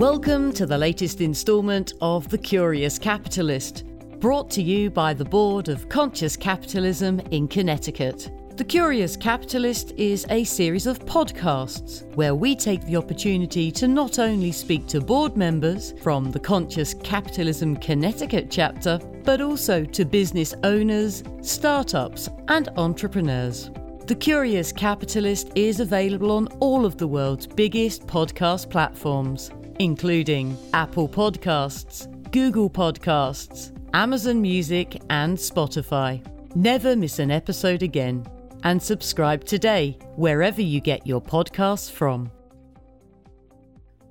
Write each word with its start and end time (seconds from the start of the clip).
Welcome 0.00 0.54
to 0.54 0.64
the 0.64 0.78
latest 0.78 1.20
instalment 1.20 1.92
of 2.00 2.26
The 2.30 2.38
Curious 2.38 2.98
Capitalist, 2.98 3.84
brought 4.18 4.48
to 4.52 4.62
you 4.62 4.88
by 4.88 5.12
the 5.12 5.26
Board 5.26 5.68
of 5.68 5.90
Conscious 5.90 6.38
Capitalism 6.38 7.20
in 7.32 7.46
Connecticut. 7.46 8.30
The 8.56 8.64
Curious 8.64 9.14
Capitalist 9.14 9.92
is 9.98 10.24
a 10.30 10.42
series 10.44 10.86
of 10.86 11.00
podcasts 11.00 12.02
where 12.14 12.34
we 12.34 12.56
take 12.56 12.82
the 12.86 12.96
opportunity 12.96 13.70
to 13.72 13.86
not 13.86 14.18
only 14.18 14.52
speak 14.52 14.86
to 14.86 15.02
board 15.02 15.36
members 15.36 15.92
from 16.00 16.30
the 16.30 16.40
Conscious 16.40 16.94
Capitalism 16.94 17.76
Connecticut 17.76 18.46
chapter, 18.50 18.98
but 19.22 19.42
also 19.42 19.84
to 19.84 20.06
business 20.06 20.54
owners, 20.64 21.22
startups, 21.42 22.30
and 22.48 22.70
entrepreneurs. 22.78 23.70
The 24.06 24.14
Curious 24.14 24.72
Capitalist 24.72 25.52
is 25.56 25.78
available 25.78 26.30
on 26.30 26.46
all 26.60 26.86
of 26.86 26.96
the 26.96 27.06
world's 27.06 27.46
biggest 27.46 28.06
podcast 28.06 28.70
platforms, 28.70 29.50
including 29.80 30.58
Apple 30.74 31.08
Podcasts, 31.08 32.06
Google 32.32 32.68
Podcasts, 32.68 33.74
Amazon 33.94 34.42
Music, 34.42 35.00
and 35.08 35.38
Spotify. 35.38 36.22
Never 36.54 36.94
miss 36.94 37.18
an 37.18 37.30
episode 37.30 37.82
again 37.82 38.26
and 38.62 38.80
subscribe 38.80 39.42
today 39.42 39.96
wherever 40.16 40.60
you 40.60 40.82
get 40.82 41.06
your 41.06 41.22
podcasts 41.22 41.90
from. 41.90 42.30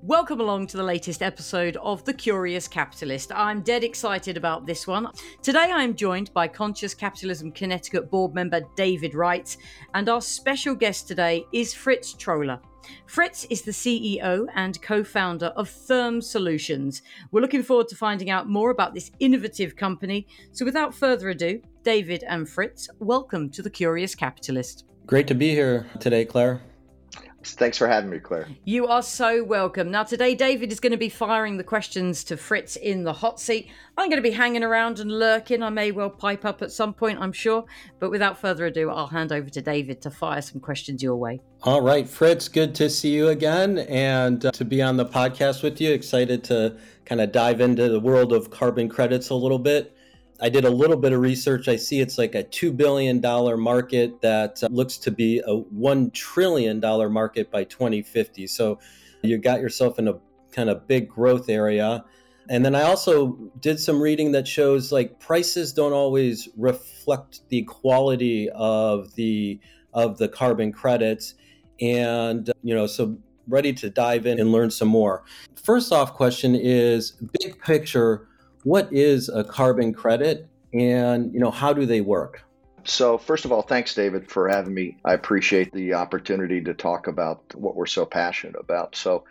Welcome 0.01 0.39
along 0.39 0.65
to 0.67 0.77
the 0.77 0.83
latest 0.83 1.21
episode 1.21 1.77
of 1.77 2.03
The 2.03 2.13
Curious 2.15 2.67
Capitalist. 2.67 3.31
I'm 3.31 3.61
dead 3.61 3.83
excited 3.83 4.37
about 4.37 4.65
this 4.65 4.87
one. 4.87 5.11
Today 5.43 5.69
I'm 5.71 5.93
joined 5.93 6.33
by 6.33 6.47
Conscious 6.47 6.95
Capitalism 6.95 7.51
Connecticut 7.51 8.09
board 8.09 8.33
member 8.33 8.61
David 8.75 9.11
Reitz, 9.11 9.57
and 9.93 10.09
our 10.09 10.21
special 10.21 10.73
guest 10.73 11.07
today 11.07 11.45
is 11.53 11.75
Fritz 11.75 12.13
Troller. 12.13 12.59
Fritz 13.05 13.45
is 13.49 13.61
the 13.61 13.71
CEO 13.71 14.47
and 14.55 14.81
co 14.81 15.03
founder 15.03 15.47
of 15.47 15.69
Therm 15.69 16.21
Solutions. 16.23 17.01
We're 17.31 17.41
looking 17.41 17.63
forward 17.63 17.87
to 17.89 17.95
finding 17.95 18.29
out 18.29 18.47
more 18.47 18.69
about 18.71 18.93
this 18.93 19.11
innovative 19.19 19.75
company. 19.75 20.27
So, 20.51 20.65
without 20.65 20.93
further 20.93 21.29
ado, 21.29 21.61
David 21.83 22.23
and 22.27 22.47
Fritz, 22.47 22.89
welcome 22.99 23.49
to 23.51 23.61
The 23.61 23.69
Curious 23.69 24.15
Capitalist. 24.15 24.85
Great 25.05 25.27
to 25.27 25.35
be 25.35 25.49
here 25.49 25.87
today, 25.99 26.25
Claire. 26.25 26.61
Thanks 27.53 27.77
for 27.77 27.87
having 27.87 28.09
me, 28.09 28.19
Claire. 28.19 28.47
You 28.65 28.87
are 28.87 29.01
so 29.01 29.43
welcome. 29.43 29.91
Now, 29.91 30.03
today, 30.03 30.35
David 30.35 30.71
is 30.71 30.79
going 30.79 30.91
to 30.91 30.97
be 30.97 31.09
firing 31.09 31.57
the 31.57 31.63
questions 31.63 32.23
to 32.25 32.37
Fritz 32.37 32.75
in 32.75 33.03
the 33.03 33.13
hot 33.13 33.39
seat. 33.39 33.69
I'm 33.97 34.09
going 34.09 34.21
to 34.21 34.27
be 34.27 34.35
hanging 34.35 34.63
around 34.63 34.99
and 34.99 35.11
lurking. 35.11 35.63
I 35.63 35.69
may 35.69 35.91
well 35.91 36.09
pipe 36.09 36.45
up 36.45 36.61
at 36.61 36.71
some 36.71 36.93
point, 36.93 37.19
I'm 37.19 37.33
sure. 37.33 37.65
But 37.99 38.11
without 38.11 38.39
further 38.39 38.65
ado, 38.65 38.89
I'll 38.89 39.07
hand 39.07 39.31
over 39.31 39.49
to 39.49 39.61
David 39.61 40.01
to 40.01 40.11
fire 40.11 40.41
some 40.41 40.61
questions 40.61 41.03
your 41.03 41.15
way. 41.15 41.41
All 41.63 41.81
right, 41.81 42.07
Fritz, 42.07 42.47
good 42.47 42.73
to 42.75 42.89
see 42.89 43.13
you 43.13 43.27
again 43.27 43.79
and 43.79 44.45
uh, 44.45 44.51
to 44.51 44.63
be 44.63 44.81
on 44.81 44.97
the 44.97 45.05
podcast 45.05 45.63
with 45.63 45.81
you. 45.81 45.91
Excited 45.91 46.43
to 46.45 46.77
kind 47.05 47.21
of 47.21 47.31
dive 47.31 47.59
into 47.59 47.89
the 47.89 47.99
world 47.99 48.31
of 48.31 48.49
carbon 48.49 48.87
credits 48.87 49.29
a 49.29 49.35
little 49.35 49.59
bit. 49.59 49.95
I 50.41 50.49
did 50.49 50.65
a 50.65 50.69
little 50.69 50.95
bit 50.95 51.11
of 51.11 51.21
research. 51.21 51.67
I 51.67 51.75
see 51.75 51.99
it's 51.99 52.17
like 52.17 52.35
a 52.35 52.43
$2 52.43 52.75
billion 52.75 53.21
market 53.59 54.21
that 54.21 54.63
uh, 54.63 54.67
looks 54.71 54.97
to 54.99 55.11
be 55.11 55.39
a 55.39 55.61
$1 55.61 56.13
trillion 56.13 56.79
market 56.79 57.51
by 57.51 57.65
2050. 57.65 58.47
So 58.47 58.79
you 59.21 59.37
got 59.37 59.59
yourself 59.59 59.99
in 59.99 60.07
a 60.07 60.19
kind 60.51 60.69
of 60.69 60.87
big 60.87 61.09
growth 61.09 61.49
area. 61.49 62.05
And 62.49 62.65
then 62.65 62.73
I 62.73 62.83
also 62.83 63.37
did 63.59 63.79
some 63.79 64.01
reading 64.01 64.31
that 64.31 64.47
shows 64.47 64.91
like 64.91 65.19
prices 65.19 65.73
don't 65.73 65.93
always 65.93 66.47
reflect 66.57 67.47
the 67.49 67.63
quality 67.63 68.49
of 68.51 69.13
the 69.15 69.59
of 69.93 70.17
the 70.17 70.27
carbon 70.27 70.71
credits 70.71 71.33
and 71.81 72.51
you 72.61 72.75
know 72.75 72.85
so 72.85 73.17
ready 73.47 73.73
to 73.73 73.89
dive 73.89 74.25
in 74.25 74.39
and 74.39 74.51
learn 74.51 74.71
some 74.71 74.87
more. 74.87 75.23
First 75.55 75.91
off 75.91 76.13
question 76.13 76.55
is 76.55 77.11
big 77.39 77.59
picture 77.61 78.28
what 78.69 78.87
is 78.93 79.29
a 79.29 79.43
carbon 79.43 79.91
credit 79.91 80.47
and 80.75 81.33
you 81.33 81.39
know 81.39 81.49
how 81.49 81.73
do 81.73 81.87
they 81.87 82.01
work? 82.01 82.43
So 82.83 83.17
first 83.17 83.43
of 83.43 83.51
all 83.51 83.63
thanks 83.63 83.95
david 83.95 84.29
for 84.29 84.47
having 84.47 84.75
me. 84.75 84.95
I 85.03 85.13
appreciate 85.13 85.73
the 85.73 85.95
opportunity 85.95 86.61
to 86.61 86.75
talk 86.75 87.07
about 87.07 87.41
what 87.55 87.75
we're 87.75 87.87
so 87.87 88.05
passionate 88.05 88.57
about. 88.59 88.95
So 88.95 89.23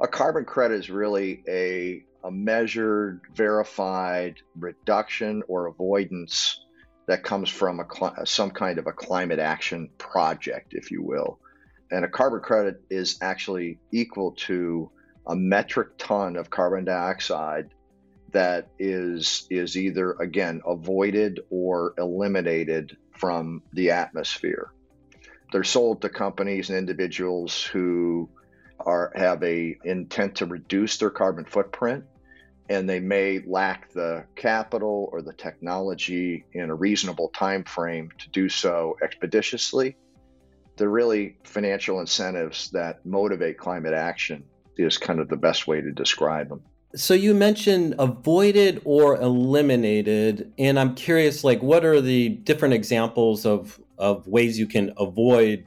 a 0.00 0.08
carbon 0.08 0.46
credit 0.46 0.76
is 0.76 0.88
really 0.88 1.42
a, 1.46 2.02
a 2.24 2.30
measured 2.30 3.20
verified 3.34 4.36
reduction 4.56 5.42
or 5.48 5.66
avoidance 5.66 6.64
that 7.08 7.22
comes 7.22 7.50
from 7.50 7.80
a, 7.80 8.26
some 8.26 8.50
kind 8.50 8.78
of 8.78 8.86
a 8.86 8.92
climate 8.92 9.38
action 9.38 9.90
project 9.98 10.72
if 10.72 10.90
you 10.90 11.02
will. 11.02 11.38
And 11.90 12.06
a 12.06 12.08
carbon 12.08 12.40
credit 12.40 12.80
is 12.88 13.18
actually 13.20 13.80
equal 13.92 14.32
to 14.46 14.90
a 15.26 15.36
metric 15.36 15.88
ton 15.98 16.36
of 16.36 16.48
carbon 16.48 16.86
dioxide 16.86 17.68
that 18.32 18.68
is 18.78 19.46
is 19.50 19.76
either 19.76 20.12
again 20.12 20.60
avoided 20.66 21.40
or 21.50 21.94
eliminated 21.98 22.96
from 23.12 23.62
the 23.72 23.90
atmosphere. 23.90 24.72
They're 25.52 25.64
sold 25.64 26.02
to 26.02 26.08
companies 26.08 26.68
and 26.68 26.78
individuals 26.78 27.64
who 27.64 28.28
are 28.80 29.12
have 29.14 29.42
a 29.42 29.76
intent 29.84 30.36
to 30.36 30.46
reduce 30.46 30.98
their 30.98 31.10
carbon 31.10 31.44
footprint 31.44 32.04
and 32.68 32.88
they 32.88 33.00
may 33.00 33.40
lack 33.46 33.90
the 33.92 34.24
capital 34.36 35.08
or 35.12 35.22
the 35.22 35.32
technology 35.32 36.44
in 36.52 36.68
a 36.68 36.74
reasonable 36.74 37.30
time 37.30 37.64
frame 37.64 38.10
to 38.18 38.28
do 38.28 38.48
so 38.48 38.96
expeditiously. 39.02 39.96
They're 40.76 40.88
really 40.88 41.38
financial 41.44 42.00
incentives 42.00 42.70
that 42.70 43.04
motivate 43.06 43.58
climate 43.58 43.94
action 43.94 44.44
is 44.76 44.98
kind 44.98 45.18
of 45.18 45.28
the 45.28 45.36
best 45.36 45.66
way 45.66 45.80
to 45.80 45.90
describe 45.92 46.50
them. 46.50 46.62
So 46.94 47.12
you 47.12 47.34
mentioned 47.34 47.94
avoided 47.98 48.80
or 48.84 49.20
eliminated, 49.20 50.52
and 50.58 50.78
I'm 50.80 50.94
curious, 50.94 51.44
like, 51.44 51.62
what 51.62 51.84
are 51.84 52.00
the 52.00 52.30
different 52.30 52.74
examples 52.74 53.44
of 53.44 53.78
of 53.98 54.26
ways 54.26 54.58
you 54.58 54.66
can 54.66 54.92
avoid 54.96 55.66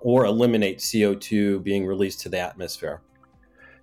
or 0.00 0.24
eliminate 0.24 0.78
CO2 0.78 1.62
being 1.62 1.84
released 1.84 2.20
to 2.20 2.28
the 2.28 2.38
atmosphere? 2.38 3.02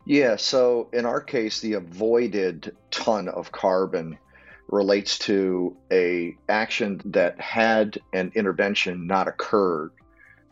Yeah, 0.06 0.36
so 0.36 0.90
in 0.94 1.06
our 1.06 1.22
case, 1.22 1.60
the 1.62 1.74
avoided 1.74 2.76
ton 2.92 3.28
of 3.30 3.52
carbon 3.52 4.18
relates 4.70 5.20
to 5.20 5.76
a 5.92 6.36
action 6.50 7.02
that 7.06 7.40
had 7.40 8.00
an 8.14 8.32
intervention 8.36 9.06
not 9.06 9.28
occurred. 9.28 9.92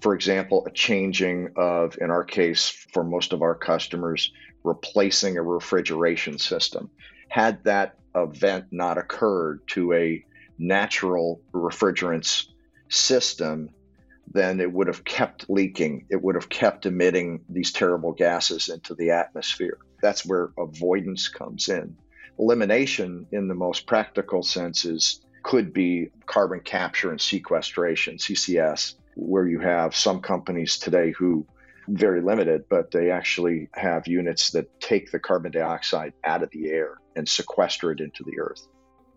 For 0.02 0.14
example, 0.14 0.66
a 0.66 0.72
changing 0.72 1.54
of, 1.56 1.98
in 2.00 2.12
our 2.12 2.24
case, 2.24 2.70
for 2.94 3.04
most 3.04 3.34
of 3.34 3.42
our 3.42 3.56
customers, 3.56 4.32
replacing 4.64 5.38
a 5.38 5.44
refrigeration 5.44 6.38
system. 6.38 6.90
Had 7.30 7.64
that 7.64 7.96
event 8.16 8.66
not 8.72 8.98
occurred 8.98 9.62
to 9.68 9.94
a 9.94 10.26
natural 10.58 11.42
refrigerants 11.54 12.48
system, 12.90 13.70
then 14.34 14.60
it 14.60 14.72
would 14.72 14.88
have 14.88 15.04
kept 15.04 15.50
leaking. 15.50 16.06
It 16.10 16.22
would 16.22 16.36
have 16.36 16.50
kept 16.50 16.86
emitting 16.86 17.42
these 17.50 17.72
terrible 17.72 18.14
gases 18.14 18.70
into 18.70 18.94
the 18.96 19.12
atmosphere. 19.12 19.78
That's 20.02 20.26
where 20.26 20.52
avoidance 20.58 21.28
comes 21.28 21.70
in. 21.70 21.96
Elimination, 22.40 23.28
in 23.32 23.48
the 23.48 23.56
most 23.56 23.86
practical 23.86 24.44
senses, 24.44 25.22
could 25.44 25.74
be 25.74 26.10
carbon 26.26 26.60
capture 26.62 27.12
and 27.12 27.20
sequestration, 27.20 28.18
CCS, 28.18 28.96
where 29.16 29.48
you 29.48 29.60
have 29.60 29.96
some 29.96 30.22
companies 30.22 30.78
today 30.78 31.12
who 31.12 31.46
very 31.92 32.22
limited, 32.22 32.64
but 32.70 32.92
they 32.92 33.12
actually 33.12 33.70
have 33.74 34.08
units 34.08 34.52
that 34.52 34.80
take 34.80 35.12
the 35.12 35.20
carbon 35.20 35.52
dioxide 35.52 36.14
out 36.24 36.44
of 36.44 36.50
the 36.52 36.70
air 36.70 36.98
and 37.16 37.28
sequester 37.28 37.92
it 37.92 38.00
into 38.00 38.24
the 38.24 38.40
earth. 38.40 38.68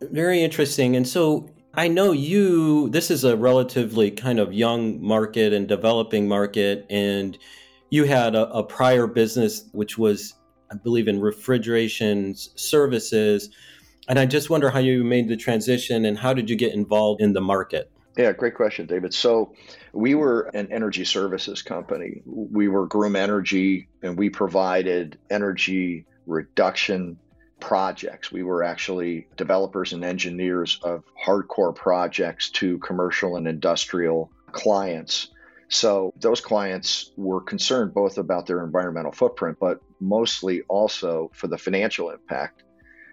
Very 0.01 0.43
interesting. 0.43 0.97
And 0.97 1.07
so 1.07 1.49
I 1.75 1.89
know 1.89 2.13
you, 2.13 2.89
this 2.91 3.11
is 3.11 3.25
a 3.25 3.37
relatively 3.37 4.11
kind 4.11 4.39
of 4.39 4.53
young 4.53 5.03
market 5.03 5.53
and 5.53 5.67
developing 5.67 6.29
market, 6.29 6.87
and 6.91 7.39
you 7.91 8.05
had 8.05 8.35
a, 8.35 8.51
a 8.51 8.63
prior 8.63 9.07
business 9.07 9.69
which 9.73 9.97
was, 9.97 10.35
I 10.71 10.77
believe, 10.77 11.09
in 11.09 11.21
refrigeration 11.21 12.35
services. 12.37 13.51
And 14.09 14.19
I 14.19 14.27
just 14.27 14.51
wonder 14.51 14.71
how 14.71 14.81
you 14.81 15.05
made 15.05 15.29
the 15.29 15.37
transition 15.37 16.05
and 16.05 16.19
how 16.19 16.35
did 16.35 16.51
you 16.51 16.57
get 16.57 16.75
involved 16.75 17.21
in 17.21 17.33
the 17.33 17.41
market? 17.41 17.91
Yeah, 18.17 18.33
great 18.33 18.55
question, 18.55 18.87
David. 18.87 19.13
So, 19.13 19.55
we 19.93 20.15
were 20.15 20.43
an 20.55 20.71
energy 20.71 21.05
services 21.05 21.63
company. 21.63 22.23
We 22.25 22.69
were 22.69 22.87
Groom 22.87 23.17
Energy, 23.17 23.89
and 24.03 24.17
we 24.17 24.31
provided 24.31 25.19
energy 25.31 26.07
reduction 26.27 27.19
projects. 27.59 28.31
We 28.31 28.45
were 28.45 28.63
actually 28.63 29.27
developers 29.37 29.93
and 29.93 30.05
engineers 30.05 30.79
of 30.85 31.03
hardcore 31.27 31.75
projects 31.75 32.51
to 32.51 32.79
commercial 32.79 33.37
and 33.37 33.49
industrial 33.49 34.31
clients. 34.53 35.31
So, 35.69 36.13
those 36.21 36.41
clients 36.41 37.11
were 37.17 37.41
concerned 37.41 37.95
both 37.95 38.19
about 38.19 38.47
their 38.47 38.63
environmental 38.63 39.13
footprint, 39.13 39.57
but 39.59 39.81
mostly 39.99 40.63
also 40.69 41.33
for 41.35 41.49
the 41.49 41.59
financial 41.59 42.11
impact 42.11 42.63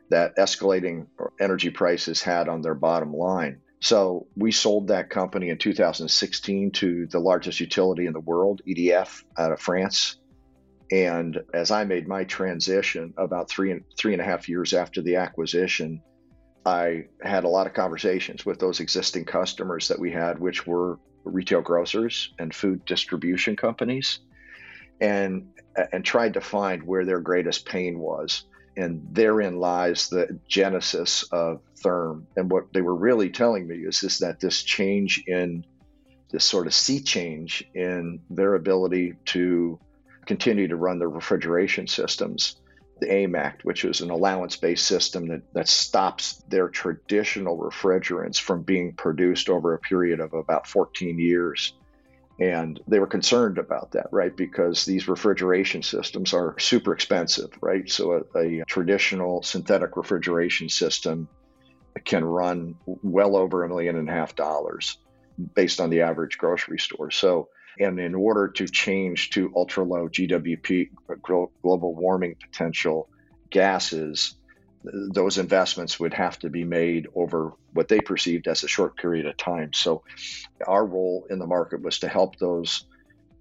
that 0.10 0.36
escalating 0.36 1.08
energy 1.40 1.72
prices 1.72 2.22
had 2.22 2.48
on 2.48 2.62
their 2.62 2.76
bottom 2.76 3.14
line. 3.14 3.62
So 3.82 4.28
we 4.38 4.52
sold 4.52 4.88
that 4.88 5.10
company 5.10 5.50
in 5.50 5.58
2016 5.58 6.72
to 6.72 7.08
the 7.08 7.20
largest 7.20 7.60
utility 7.60 8.06
in 8.06 8.14
the 8.14 8.20
world, 8.20 8.62
EDF, 8.68 9.24
out 9.38 9.52
of 9.52 9.60
France. 9.60 10.18
And 10.92 11.42
as 11.54 11.72
I 11.72 11.84
made 11.84 12.08
my 12.08 12.24
transition 12.26 13.14
about 13.18 13.50
three 13.50 13.72
and 13.72 13.84
three 13.98 14.14
and 14.14 14.22
a 14.22 14.26
half 14.26 14.48
years 14.48 14.74
after 14.74 15.02
the 15.02 15.16
acquisition, 15.16 16.04
I 16.64 17.06
had 17.24 17.44
a 17.44 17.50
lot 17.50 17.66
of 17.66 17.74
conversations 17.74 18.46
with 18.46 18.60
those 18.60 18.82
existing 18.82 19.26
customers 19.26 19.88
that 19.88 20.00
we 20.00 20.12
had, 20.12 20.38
which 20.38 20.68
were 20.68 21.00
retail 21.24 21.62
grocers 21.62 22.34
and 22.38 22.54
food 22.54 22.86
distribution 22.86 23.56
companies, 23.56 24.20
and 25.00 25.48
and 25.92 26.06
tried 26.06 26.36
to 26.36 26.42
find 26.42 26.84
where 26.84 27.06
their 27.06 27.20
greatest 27.20 27.66
pain 27.66 27.98
was. 27.98 28.44
And 28.82 29.08
therein 29.12 29.58
lies 29.58 30.10
the 30.10 30.40
genesis 30.48 31.24
of 31.32 31.62
Therm. 31.84 32.24
And 32.36 32.50
what 32.50 32.74
they 32.74 32.82
were 32.82 32.96
really 32.96 33.30
telling 33.30 33.68
me 33.68 33.76
is, 33.76 34.02
is 34.02 34.18
that 34.20 34.40
this 34.40 34.64
change 34.64 35.24
in 35.28 35.64
this 36.32 36.46
sort 36.46 36.66
of 36.66 36.74
sea 36.74 37.00
change 37.00 37.64
in 37.76 38.20
their 38.30 38.56
ability 38.56 39.14
to 39.26 39.80
continue 40.26 40.68
to 40.68 40.76
run 40.78 40.98
their 40.98 41.10
refrigeration 41.10 41.86
systems. 41.86 42.56
The 43.02 43.12
AIM 43.12 43.36
Act, 43.36 43.66
which 43.66 43.86
is 43.86 44.02
an 44.02 44.10
allowance 44.10 44.56
based 44.56 44.86
system 44.86 45.28
that, 45.28 45.42
that 45.54 45.68
stops 45.68 46.44
their 46.48 46.70
traditional 46.70 47.58
refrigerants 47.58 48.40
from 48.40 48.64
being 48.64 48.94
produced 48.94 49.50
over 49.50 49.74
a 49.74 49.80
period 49.80 50.20
of 50.20 50.34
about 50.34 50.68
14 50.68 51.20
years. 51.20 51.74
And 52.42 52.80
they 52.88 52.98
were 52.98 53.06
concerned 53.06 53.60
about 53.60 53.92
that, 53.92 54.08
right? 54.12 54.36
Because 54.36 54.84
these 54.84 55.08
refrigeration 55.08 55.84
systems 55.84 56.34
are 56.34 56.58
super 56.58 56.92
expensive, 56.92 57.52
right? 57.62 57.88
So 57.88 58.26
a, 58.36 58.62
a 58.62 58.66
traditional 58.66 59.44
synthetic 59.44 59.96
refrigeration 59.96 60.68
system 60.68 61.28
can 62.04 62.26
run 62.26 62.74
well 62.86 63.36
over 63.36 63.64
a 63.64 63.70
million 63.70 63.96
and 63.96 64.10
a 64.10 64.12
half 64.12 64.36
dollars 64.36 64.98
based 65.54 65.80
on 65.80 65.92
the 65.92 66.02
average 66.02 66.40
grocery 66.40 66.80
store. 66.80 67.12
So, 67.12 67.50
and 67.80 68.00
in 68.00 68.16
order 68.16 68.48
to 68.48 68.68
change 68.68 69.30
to 69.32 69.54
ultra 69.56 69.84
low 69.84 70.10
GWP, 70.10 70.90
uh, 71.12 71.14
global 71.22 71.96
warming 71.96 72.38
potential 72.42 73.08
gases, 73.52 74.34
those 74.84 75.38
investments 75.38 76.00
would 76.00 76.14
have 76.14 76.40
to 76.40 76.50
be 76.50 76.64
made 76.64 77.08
over 77.16 77.54
what 77.74 77.88
they 77.88 78.02
perceived 78.02 78.48
as 78.48 78.64
a 78.64 78.68
short 78.68 78.98
period 78.98 79.26
of 79.26 79.38
time. 79.38 79.74
So, 79.74 80.04
our 80.68 80.86
role 80.86 81.28
in 81.30 81.40
the 81.40 81.48
market 81.48 81.82
was 81.82 82.00
to 82.00 82.08
help 82.08 82.38
those 82.38 82.86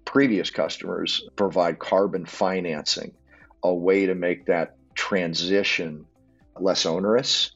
previous 0.05 0.49
customers 0.49 1.27
provide 1.35 1.79
carbon 1.79 2.25
financing, 2.25 3.13
a 3.63 3.73
way 3.73 4.05
to 4.05 4.15
make 4.15 4.45
that 4.45 4.75
transition 4.95 6.05
less 6.59 6.85
onerous 6.85 7.51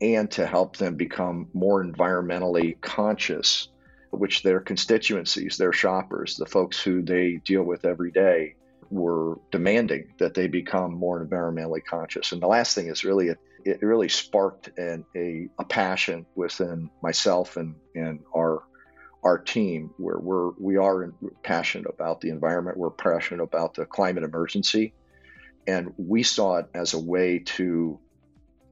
and 0.00 0.30
to 0.30 0.46
help 0.46 0.76
them 0.76 0.94
become 0.94 1.48
more 1.52 1.84
environmentally 1.84 2.80
conscious 2.80 3.68
which 4.10 4.42
their 4.42 4.60
constituencies, 4.60 5.56
their 5.56 5.72
shoppers, 5.72 6.36
the 6.36 6.46
folks 6.46 6.80
who 6.80 7.02
they 7.02 7.40
deal 7.44 7.62
with 7.62 7.84
every 7.84 8.10
day, 8.10 8.54
were 8.90 9.38
demanding 9.50 10.12
that 10.18 10.34
they 10.34 10.48
become 10.48 10.94
more 10.94 11.24
environmentally 11.24 11.84
conscious. 11.84 12.32
And 12.32 12.42
the 12.42 12.46
last 12.46 12.74
thing 12.74 12.88
is 12.88 13.04
really, 13.04 13.28
it, 13.28 13.38
it 13.64 13.82
really 13.82 14.08
sparked 14.08 14.70
an, 14.78 15.04
a, 15.14 15.48
a 15.58 15.64
passion 15.64 16.26
within 16.34 16.90
myself 17.02 17.56
and, 17.56 17.74
and 17.94 18.20
our 18.34 18.62
our 19.24 19.38
team 19.38 19.90
where 19.96 20.18
we're 20.18 20.50
we 20.50 20.76
are 20.76 21.12
passionate 21.42 21.88
about 21.88 22.20
the 22.20 22.28
environment 22.28 22.76
we're 22.76 22.90
passionate 22.90 23.42
about 23.42 23.74
the 23.74 23.84
climate 23.84 24.22
emergency 24.22 24.92
and 25.66 25.92
we 25.96 26.22
saw 26.22 26.58
it 26.58 26.66
as 26.74 26.94
a 26.94 26.98
way 26.98 27.40
to 27.40 27.98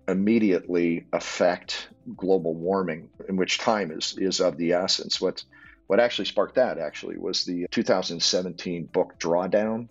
immediately 0.06 1.06
affect 1.12 1.88
global 2.16 2.54
warming, 2.54 3.08
in 3.28 3.36
which 3.36 3.58
time 3.58 3.90
is 3.90 4.16
is 4.18 4.40
of 4.40 4.56
the 4.56 4.72
essence. 4.72 5.20
What 5.20 5.44
what 5.86 6.00
actually 6.00 6.26
sparked 6.26 6.54
that 6.54 6.78
actually 6.78 7.18
was 7.18 7.44
the 7.44 7.66
2017 7.70 8.86
book 8.86 9.18
Drawdown, 9.18 9.88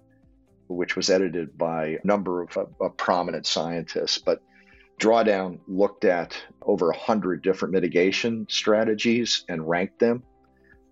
which 0.68 0.96
was 0.96 1.10
edited 1.10 1.58
by 1.58 1.86
a 1.86 2.08
number 2.08 2.42
of, 2.42 2.58
of 2.80 2.98
prominent 2.98 3.46
scientists. 3.46 4.18
But 4.18 4.42
Drawdown 5.00 5.60
looked 5.68 6.06
at 6.06 6.42
over 6.62 6.90
a 6.90 6.98
hundred 6.98 7.42
different 7.42 7.74
mitigation 7.74 8.48
strategies 8.50 9.44
and 9.50 9.68
ranked 9.68 10.00
them 10.00 10.24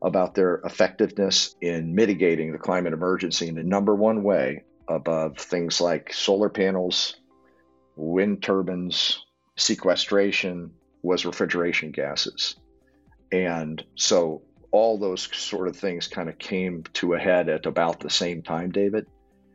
about 0.01 0.33
their 0.33 0.56
effectiveness 0.65 1.56
in 1.62 1.94
mitigating 1.94 2.51
the 2.51 2.57
climate 2.57 2.94
emergency 2.94 3.47
in 3.47 3.56
the 3.56 3.63
number 3.63 3.95
one 3.95 4.23
way 4.23 4.63
above 4.88 5.38
things 5.38 5.79
like 5.79 6.12
solar 6.12 6.50
panels, 6.50 7.15
wind 7.95 8.41
turbines, 8.41 9.24
sequestration 9.56 10.71
was 11.03 11.25
refrigeration 11.25 11.91
gases. 11.91 12.56
And 13.31 13.83
so 13.95 14.41
all 14.71 14.97
those 14.97 15.29
sort 15.35 15.67
of 15.67 15.75
things 15.75 16.07
kind 16.07 16.29
of 16.29 16.38
came 16.38 16.83
to 16.94 17.13
a 17.13 17.19
head 17.19 17.50
at 17.50 17.65
about 17.65 18.00
the 18.00 18.09
same 18.09 18.41
time, 18.41 18.71
David. 18.71 19.06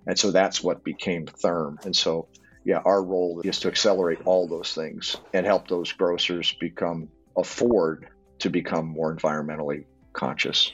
And 0.07 0.19
so 0.19 0.31
that's 0.31 0.63
what 0.63 0.85
became 0.85 1.27
Therm. 1.27 1.85
And 1.85 1.95
so, 1.95 2.29
yeah, 2.65 2.81
our 2.85 3.03
role 3.03 3.41
is 3.45 3.61
to 3.61 3.69
accelerate 3.69 4.21
all 4.25 4.47
those 4.47 4.75
things 4.75 5.17
and 5.33 5.45
help 5.45 5.69
those 5.69 5.93
grocers 5.93 6.53
become, 6.61 7.09
afford 7.37 8.09
to 8.39 8.51
become 8.51 8.87
more 8.87 9.15
environmentally 9.15 9.85
conscious. 10.13 10.73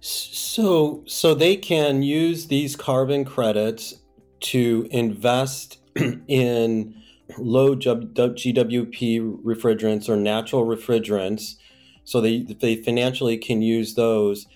So, 0.00 1.02
so 1.06 1.34
they 1.34 1.56
can 1.56 2.02
use 2.02 2.46
these 2.46 2.74
carbon 2.74 3.24
credits 3.24 3.94
to 4.40 4.88
invest 4.90 5.78
in 6.26 6.94
low 7.38 7.76
GWP 7.76 9.42
refrigerants 9.42 10.08
or 10.08 10.16
natural 10.16 10.64
refrigerants 10.64 11.56
so 12.04 12.20
they, 12.20 12.42
they 12.42 12.76
financially 12.76 13.38
can 13.38 13.62
use 13.62 13.94
those 13.94 14.46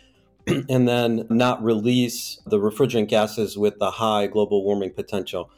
and 0.68 0.88
then 0.88 1.26
not 1.30 1.62
release 1.62 2.40
the 2.46 2.58
refrigerant 2.58 3.08
gases 3.08 3.56
with 3.56 3.78
the 3.78 3.90
high 3.90 4.26
global 4.26 4.64
warming 4.64 4.92
potential. 4.92 5.50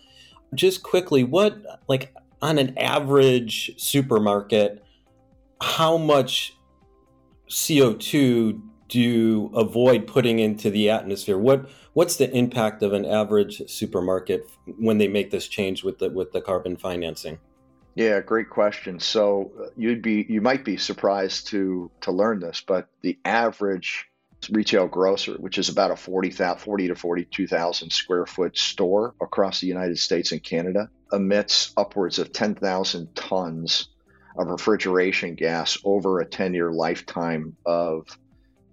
Just 0.54 0.82
quickly, 0.82 1.24
what, 1.24 1.56
like 1.88 2.14
on 2.40 2.58
an 2.58 2.76
average 2.78 3.72
supermarket, 3.78 4.84
how 5.60 5.96
much 5.96 6.56
CO2 7.48 8.60
do 8.88 9.00
you 9.00 9.50
avoid 9.54 10.06
putting 10.06 10.38
into 10.38 10.70
the 10.70 10.90
atmosphere? 10.90 11.38
What 11.38 11.68
what's 11.94 12.16
the 12.16 12.30
impact 12.36 12.82
of 12.82 12.92
an 12.92 13.04
average 13.04 13.68
supermarket 13.68 14.48
when 14.78 14.98
they 14.98 15.08
make 15.08 15.30
this 15.30 15.48
change 15.48 15.82
with 15.82 15.98
the 15.98 16.10
with 16.10 16.32
the 16.32 16.40
carbon 16.40 16.76
financing? 16.76 17.38
Yeah, 17.94 18.20
great 18.20 18.50
question. 18.50 19.00
So 19.00 19.50
uh, 19.58 19.68
you'd 19.76 20.02
be 20.02 20.26
you 20.28 20.40
might 20.40 20.64
be 20.64 20.76
surprised 20.76 21.48
to 21.48 21.90
to 22.02 22.12
learn 22.12 22.40
this, 22.40 22.62
but 22.64 22.88
the 23.02 23.18
average 23.24 24.06
retail 24.50 24.87
grocer, 24.87 25.34
which 25.34 25.58
is 25.58 25.69
about 25.69 25.90
a 25.90 25.96
40, 25.96 26.31
40 26.31 26.88
to 26.88 26.94
42,000 26.94 27.90
square 27.90 28.26
foot 28.26 28.56
store 28.56 29.14
across 29.20 29.60
the 29.60 29.66
United 29.66 29.99
States 29.99 30.32
and 30.32 30.42
Canada, 30.42 30.88
emits 31.12 31.73
upwards 31.76 32.18
of 32.18 32.32
10,000 32.32 33.14
tons 33.14 33.88
of 34.38 34.49
refrigeration 34.49 35.35
gas 35.35 35.78
over 35.85 36.20
a 36.20 36.26
10 36.26 36.54
year 36.54 36.70
lifetime 36.73 37.56
of 37.64 38.06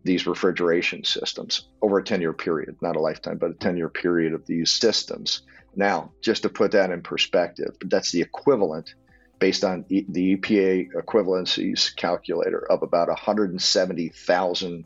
these 0.03 0.27
refrigeration 0.27 1.03
systems 1.03 1.69
over 1.81 1.99
a 1.99 2.03
10 2.03 2.21
year 2.21 2.33
period, 2.33 2.75
not 2.81 2.95
a 2.95 2.99
lifetime, 2.99 3.37
but 3.37 3.51
a 3.51 3.55
10 3.55 3.77
year 3.77 3.89
period 3.89 4.33
of 4.33 4.45
these 4.45 4.71
systems. 4.71 5.43
Now, 5.75 6.11
just 6.21 6.43
to 6.43 6.49
put 6.49 6.71
that 6.71 6.91
in 6.91 7.01
perspective, 7.01 7.75
that's 7.85 8.11
the 8.11 8.21
equivalent 8.21 8.93
based 9.39 9.63
on 9.63 9.85
the 9.89 10.05
EPA 10.37 10.89
equivalencies 10.93 11.95
calculator 11.95 12.69
of 12.71 12.83
about 12.83 13.07
170,000 13.07 14.85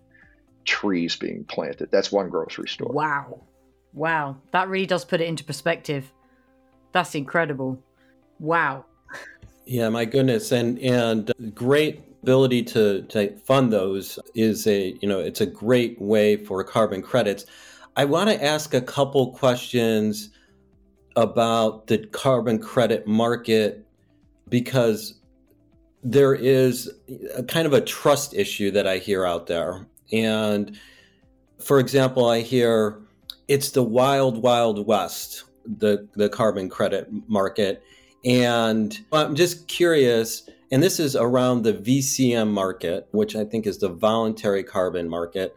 trees 0.68 1.16
being 1.16 1.44
planted. 1.46 1.90
That's 1.90 2.12
one 2.12 2.30
grocery 2.30 2.68
store. 2.68 2.92
Wow. 2.92 3.42
Wow. 3.94 4.38
That 4.52 4.68
really 4.68 4.86
does 4.86 5.06
put 5.06 5.22
it 5.22 5.28
into 5.28 5.44
perspective. 5.44 6.12
That's 6.92 7.16
incredible. 7.16 7.82
Wow. 8.40 8.86
Yeah, 9.66 9.90
my 9.90 10.06
goodness. 10.06 10.52
And 10.52 10.78
and 10.80 11.34
great 11.56 12.02
ability 12.22 12.64
to, 12.64 13.04
to 13.04 13.36
fund 13.38 13.72
those 13.72 14.20
is 14.36 14.68
a 14.68 14.98
you 15.02 15.08
know 15.08 15.20
it's 15.20 15.42
a 15.42 15.46
great 15.46 16.00
way 16.02 16.38
for 16.38 16.64
carbon 16.64 17.02
credits. 17.02 17.46
I 17.96 18.06
want 18.06 18.30
to 18.30 18.44
ask 18.44 18.74
a 18.74 18.82
couple 18.82 19.32
questions 19.32 20.30
about 21.16 21.88
the 21.88 21.98
carbon 22.08 22.60
credit 22.60 23.08
market 23.08 23.86
because 24.50 25.16
there 26.04 26.36
is 26.36 26.92
a 27.36 27.44
kind 27.44 27.66
of 27.66 27.74
a 27.74 27.82
trust 27.82 28.36
issue 28.36 28.72
that 28.72 28.88
I 28.88 29.00
hear 29.00 29.26
out 29.26 29.48
there. 29.48 29.88
And 30.12 30.78
for 31.60 31.80
example, 31.80 32.30
I 32.30 32.42
hear 32.42 33.02
it's 33.48 33.72
the 33.72 33.84
wild, 33.84 34.42
wild 34.42 34.86
west, 34.86 35.46
the, 35.66 36.08
the 36.16 36.30
carbon 36.30 36.70
credit 36.70 37.10
market. 37.28 37.84
And 38.26 38.98
I'm 39.12 39.36
just 39.36 39.68
curious 39.68 40.50
and 40.72 40.84
this 40.84 41.00
is 41.00 41.16
around 41.16 41.64
the 41.64 41.74
VCM 41.74 42.50
market, 42.50 43.08
which 43.12 43.36
I 43.36 43.46
think 43.46 43.66
is 43.66 43.78
the 43.78 43.90
voluntary 43.90 44.64
carbon 44.64 45.08
market. 45.08 45.56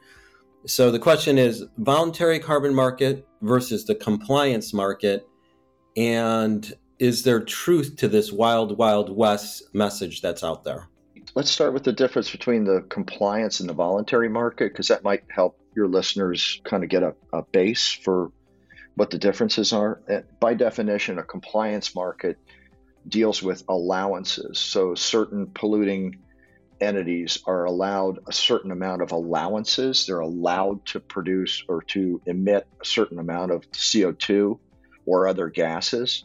So 0.66 0.90
the 0.90 1.00
question 1.00 1.36
is 1.36 1.64
voluntary 1.78 2.38
carbon 2.38 2.74
market 2.74 3.26
versus 3.42 3.84
the 3.84 3.94
compliance 3.94 4.72
market. 4.72 5.26
And 5.96 6.72
is 7.00 7.24
there 7.24 7.40
truth 7.40 7.96
to 7.96 8.08
this 8.08 8.30
wild, 8.30 8.78
wild 8.78 9.14
west 9.14 9.74
message 9.74 10.20
that's 10.20 10.44
out 10.44 10.62
there? 10.62 10.89
Let's 11.34 11.50
start 11.50 11.74
with 11.74 11.84
the 11.84 11.92
difference 11.92 12.30
between 12.30 12.64
the 12.64 12.80
compliance 12.88 13.60
and 13.60 13.68
the 13.68 13.74
voluntary 13.74 14.28
market, 14.28 14.72
because 14.72 14.88
that 14.88 15.04
might 15.04 15.22
help 15.28 15.60
your 15.76 15.86
listeners 15.86 16.60
kind 16.64 16.82
of 16.82 16.90
get 16.90 17.04
a, 17.04 17.14
a 17.32 17.42
base 17.42 17.92
for 17.92 18.32
what 18.96 19.10
the 19.10 19.18
differences 19.18 19.72
are. 19.72 20.00
Uh, 20.10 20.20
by 20.40 20.54
definition, 20.54 21.20
a 21.20 21.22
compliance 21.22 21.94
market 21.94 22.36
deals 23.06 23.40
with 23.42 23.62
allowances. 23.68 24.58
So 24.58 24.96
certain 24.96 25.46
polluting 25.46 26.18
entities 26.80 27.38
are 27.46 27.64
allowed 27.64 28.18
a 28.26 28.32
certain 28.32 28.72
amount 28.72 29.02
of 29.02 29.12
allowances. 29.12 30.06
They're 30.06 30.18
allowed 30.18 30.84
to 30.86 31.00
produce 31.00 31.62
or 31.68 31.82
to 31.82 32.20
emit 32.26 32.66
a 32.80 32.84
certain 32.84 33.20
amount 33.20 33.52
of 33.52 33.70
CO2 33.70 34.58
or 35.06 35.28
other 35.28 35.48
gases 35.48 36.24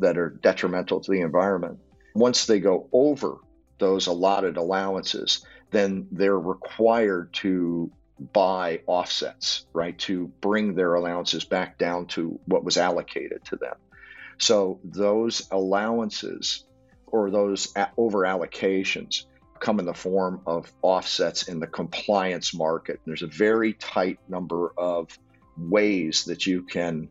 that 0.00 0.18
are 0.18 0.30
detrimental 0.30 1.00
to 1.00 1.10
the 1.10 1.20
environment. 1.20 1.78
Once 2.16 2.46
they 2.46 2.58
go 2.58 2.88
over 2.92 3.38
those 3.80 4.06
allotted 4.06 4.56
allowances, 4.56 5.44
then 5.72 6.06
they're 6.12 6.38
required 6.38 7.32
to 7.32 7.90
buy 8.32 8.80
offsets, 8.86 9.66
right, 9.72 9.98
to 9.98 10.28
bring 10.40 10.74
their 10.74 10.94
allowances 10.94 11.44
back 11.44 11.78
down 11.78 12.06
to 12.06 12.38
what 12.44 12.64
was 12.64 12.76
allocated 12.76 13.44
to 13.46 13.56
them. 13.56 13.74
So 14.38 14.78
those 14.84 15.48
allowances 15.50 16.64
or 17.06 17.30
those 17.30 17.74
over 17.96 18.20
allocations 18.20 19.24
come 19.58 19.78
in 19.78 19.84
the 19.84 19.94
form 19.94 20.40
of 20.46 20.72
offsets 20.82 21.48
in 21.48 21.60
the 21.60 21.66
compliance 21.66 22.54
market. 22.54 23.00
There's 23.04 23.22
a 23.22 23.26
very 23.26 23.74
tight 23.74 24.18
number 24.28 24.72
of 24.76 25.18
ways 25.56 26.24
that 26.24 26.46
you 26.46 26.62
can 26.62 27.08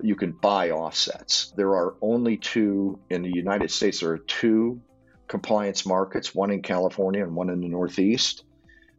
you 0.00 0.16
can 0.16 0.32
buy 0.32 0.70
offsets. 0.70 1.52
There 1.56 1.74
are 1.74 1.94
only 2.00 2.36
two 2.36 2.98
in 3.10 3.22
the 3.22 3.32
United 3.32 3.70
States. 3.70 4.00
There 4.00 4.10
are 4.10 4.18
two 4.18 4.80
compliance 5.32 5.86
markets, 5.86 6.34
one 6.34 6.50
in 6.50 6.60
California 6.60 7.22
and 7.22 7.34
one 7.34 7.48
in 7.48 7.62
the 7.62 7.68
Northeast. 7.68 8.44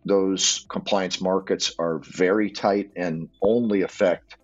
Those 0.03 0.65
compliance 0.67 1.21
markets 1.21 1.75
are 1.77 1.99
very 1.99 2.49
tight 2.49 2.89
and 2.95 3.29
only 3.39 3.83
affect 3.83 4.37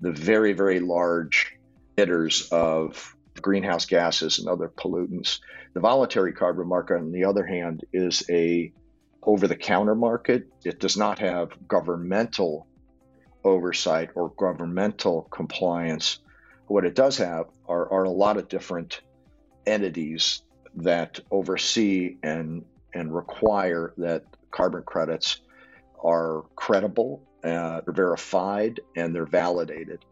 the 0.00 0.10
very, 0.10 0.54
very 0.54 0.80
large 0.80 1.54
emitters 1.98 2.50
of 2.50 3.14
greenhouse 3.42 3.84
gases 3.84 4.38
and 4.38 4.48
other 4.48 4.68
pollutants. 4.68 5.40
The 5.74 5.80
voluntary 5.80 6.32
carbon 6.32 6.66
market, 6.66 6.96
on 6.96 7.12
the 7.12 7.26
other 7.26 7.44
hand, 7.44 7.84
is 7.92 8.22
a 8.30 8.72
over 9.22 9.46
the 9.46 9.54
counter 9.54 9.94
market. 9.94 10.46
It 10.64 10.80
does 10.80 10.96
not 10.96 11.18
have 11.18 11.50
governmental 11.68 12.66
oversight 13.44 14.08
or 14.14 14.32
governmental 14.38 15.28
compliance. 15.30 16.20
What 16.68 16.86
it 16.86 16.94
does 16.94 17.18
have 17.18 17.48
are, 17.68 17.92
are 17.92 18.04
a 18.04 18.10
lot 18.10 18.38
of 18.38 18.48
different 18.48 19.02
entities 19.66 20.40
that 20.76 21.20
oversee 21.30 22.16
and 22.22 22.64
and 22.94 23.14
require 23.14 23.92
that 23.98 24.24
carbon 24.50 24.82
credits 24.82 25.40
are 26.02 26.44
credible, 26.54 27.22
uh, 27.42 27.80
they're 27.84 27.94
verified, 27.94 28.80
and 28.96 29.14
they're 29.14 29.26
validated. 29.26 30.04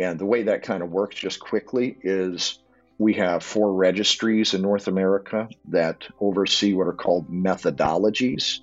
And 0.00 0.18
the 0.18 0.26
way 0.26 0.42
that 0.44 0.62
kind 0.62 0.82
of 0.82 0.90
works, 0.90 1.14
just 1.16 1.38
quickly, 1.38 1.96
is 2.02 2.58
we 2.98 3.14
have 3.14 3.42
four 3.42 3.72
registries 3.72 4.54
in 4.54 4.62
North 4.62 4.88
America 4.88 5.48
that 5.68 6.04
oversee 6.20 6.74
what 6.74 6.88
are 6.88 6.92
called 6.92 7.30
methodologies. 7.30 8.60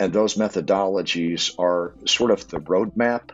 And 0.00 0.12
those 0.12 0.34
methodologies 0.34 1.58
are 1.58 1.94
sort 2.06 2.30
of 2.30 2.48
the 2.48 2.60
roadmap 2.60 3.30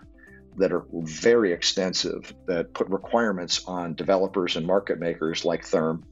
that 0.56 0.72
are 0.72 0.84
very 0.92 1.52
extensive 1.52 2.34
that 2.46 2.74
put 2.74 2.88
requirements 2.88 3.64
on 3.66 3.94
developers 3.94 4.56
and 4.56 4.66
market 4.66 4.98
makers 4.98 5.44
like 5.44 5.64
Therm 5.64 6.02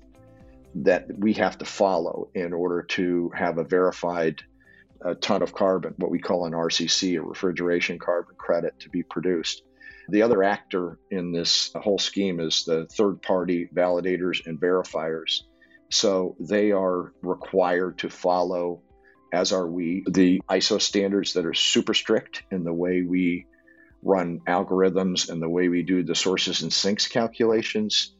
that 0.75 1.07
we 1.17 1.35
have 1.35 1.59
to 1.59 1.65
follow 1.65 2.29
in 2.35 2.53
order 2.53 2.83
to 2.83 3.31
have 3.35 3.59
a 3.59 3.65
verified 3.65 4.43
uh, 5.05 5.15
ton 5.21 5.43
of 5.43 5.55
carbon, 5.55 5.95
what 5.97 6.11
we 6.11 6.19
call 6.19 6.45
an 6.45 6.53
RCC, 6.53 7.19
a 7.19 7.23
refrigeration 7.23 7.99
carbon 7.99 8.35
credit, 8.37 8.79
to 8.81 8.89
be 8.91 9.03
produced. 9.03 9.63
The 10.09 10.23
other 10.23 10.43
actor 10.43 10.99
in 11.11 11.33
this 11.33 11.71
whole 11.75 11.99
scheme 11.99 12.41
is 12.41 12.65
the 12.65 12.87
third 12.87 13.23
party 13.23 13.69
validators 13.73 14.47
and 14.47 14.61
verifiers. 14.61 15.43
So 15.91 16.37
they 16.41 16.73
are 16.73 17.13
required 17.23 17.99
to 17.99 18.11
follow, 18.11 18.83
as 19.33 19.53
are 19.53 19.67
we, 19.67 20.05
the 20.09 20.41
ISO 20.51 20.81
standards 20.81 21.35
that 21.35 21.47
are 21.47 21.55
super 21.55 21.95
strict 21.95 22.43
in 22.51 22.65
the 22.65 22.73
way 22.73 23.03
we 23.03 23.47
run 24.03 24.41
algorithms 24.47 25.29
and 25.29 25.43
the 25.43 25.49
way 25.49 25.69
we 25.69 25.83
do 25.83 26.03
the 26.03 26.15
sources 26.15 26.63
and 26.63 26.73
sinks 26.73 27.09
calculations 27.09 28.15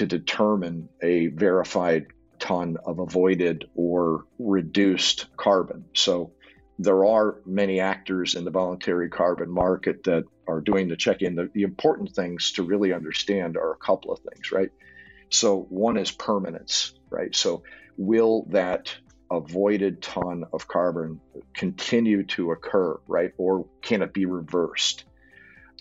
to 0.00 0.06
determine 0.06 0.88
a 1.02 1.26
verified 1.26 2.06
ton 2.38 2.78
of 2.86 3.00
avoided 3.00 3.66
or 3.74 4.24
reduced 4.38 5.26
carbon. 5.36 5.84
So 5.94 6.32
there 6.78 7.04
are 7.04 7.36
many 7.44 7.80
actors 7.80 8.34
in 8.34 8.46
the 8.46 8.50
voluntary 8.50 9.10
carbon 9.10 9.50
market 9.50 10.04
that 10.04 10.24
are 10.48 10.62
doing 10.62 10.88
the 10.88 10.96
check 10.96 11.20
in. 11.20 11.34
The, 11.34 11.50
the 11.52 11.64
important 11.64 12.14
things 12.14 12.52
to 12.52 12.62
really 12.62 12.94
understand 12.94 13.58
are 13.58 13.72
a 13.72 13.76
couple 13.76 14.10
of 14.10 14.20
things, 14.20 14.50
right? 14.52 14.70
So, 15.28 15.66
one 15.68 15.98
is 15.98 16.10
permanence, 16.10 16.94
right? 17.10 17.36
So, 17.36 17.62
will 17.98 18.46
that 18.52 18.94
avoided 19.30 20.00
ton 20.00 20.44
of 20.54 20.66
carbon 20.66 21.20
continue 21.52 22.24
to 22.28 22.52
occur, 22.52 22.98
right? 23.06 23.32
Or 23.36 23.66
can 23.82 24.00
it 24.00 24.14
be 24.14 24.24
reversed? 24.24 25.04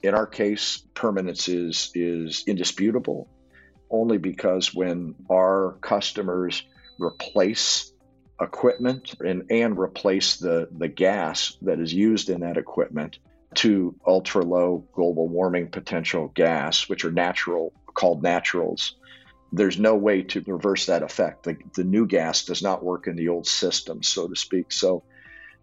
In 0.03 0.13
our 0.13 0.27
case, 0.27 0.83
permanence 0.93 1.47
is, 1.47 1.89
is 1.95 2.43
indisputable 2.47 3.29
only 3.89 4.17
because 4.17 4.74
when 4.74 5.15
our 5.29 5.77
customers 5.81 6.63
replace 7.00 7.91
equipment 8.41 9.15
and, 9.19 9.51
and 9.51 9.77
replace 9.77 10.38
the, 10.38 10.69
the 10.77 10.88
gas 10.88 11.58
that 11.62 11.79
is 11.79 11.93
used 11.93 12.29
in 12.29 12.41
that 12.41 12.58
equipment 12.58 13.19
to 13.55 13.96
ultra 14.05 14.43
low 14.43 14.86
global 14.93 15.27
warming 15.27 15.69
potential 15.69 16.27
gas, 16.34 16.88
which 16.88 17.03
are 17.03 17.12
natural, 17.12 17.74
called 17.93 18.22
naturals. 18.24 18.96
There's 19.51 19.79
no 19.79 19.96
way 19.96 20.22
to 20.24 20.43
reverse 20.46 20.86
that 20.86 21.01
effect. 21.01 21.43
The, 21.43 21.58
the 21.75 21.84
new 21.84 22.05
gas 22.05 22.46
does 22.46 22.62
not 22.62 22.84
work 22.84 23.08
in 23.08 23.15
the 23.15 23.29
old 23.29 23.48
system, 23.48 24.03
so 24.03 24.27
to 24.27 24.36
speak. 24.36 24.72
So 24.72 25.03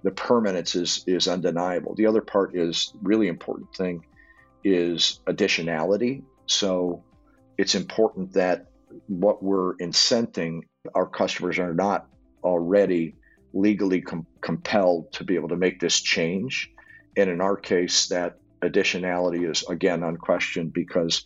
the 0.02 0.11
permanence 0.11 0.75
is, 0.75 1.04
is 1.06 1.28
undeniable. 1.28 1.95
The 1.95 2.06
other 2.06 2.21
part 2.21 2.56
is 2.56 2.92
really 3.00 3.28
important 3.28 3.75
thing 3.75 4.04
is 4.64 5.21
additionality. 5.26 6.25
So 6.47 7.04
it's 7.58 7.75
important 7.75 8.32
that 8.34 8.66
what 9.08 9.42
we're 9.42 9.76
incenting 9.76 10.62
our 10.94 11.06
customers 11.06 11.58
are 11.58 11.75
not 11.75 12.06
already 12.44 13.14
legally 13.52 14.00
com- 14.00 14.26
compelled 14.40 15.12
to 15.12 15.25
be 15.25 15.34
able 15.34 15.48
to 15.48 15.56
make 15.56 15.80
this 15.80 16.00
change. 16.00 16.70
And 17.16 17.30
in 17.30 17.40
our 17.40 17.56
case, 17.56 18.08
that 18.08 18.38
additionality 18.62 19.48
is 19.50 19.64
again 19.68 20.02
unquestioned 20.02 20.72
because 20.72 21.25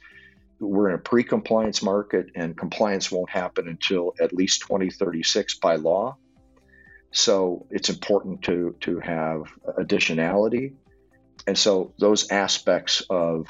we're 0.60 0.90
in 0.90 0.94
a 0.94 0.98
pre 0.98 1.24
compliance 1.24 1.82
market 1.82 2.26
and 2.34 2.56
compliance 2.56 3.10
won't 3.10 3.30
happen 3.30 3.68
until 3.68 4.14
at 4.20 4.32
least 4.32 4.62
2036 4.62 5.58
by 5.58 5.76
law. 5.76 6.16
So 7.12 7.66
it's 7.70 7.88
important 7.88 8.42
to, 8.42 8.76
to 8.80 9.00
have 9.00 9.42
additionality. 9.78 10.74
And 11.46 11.58
so 11.58 11.92
those 11.98 12.30
aspects 12.30 13.02
of 13.10 13.46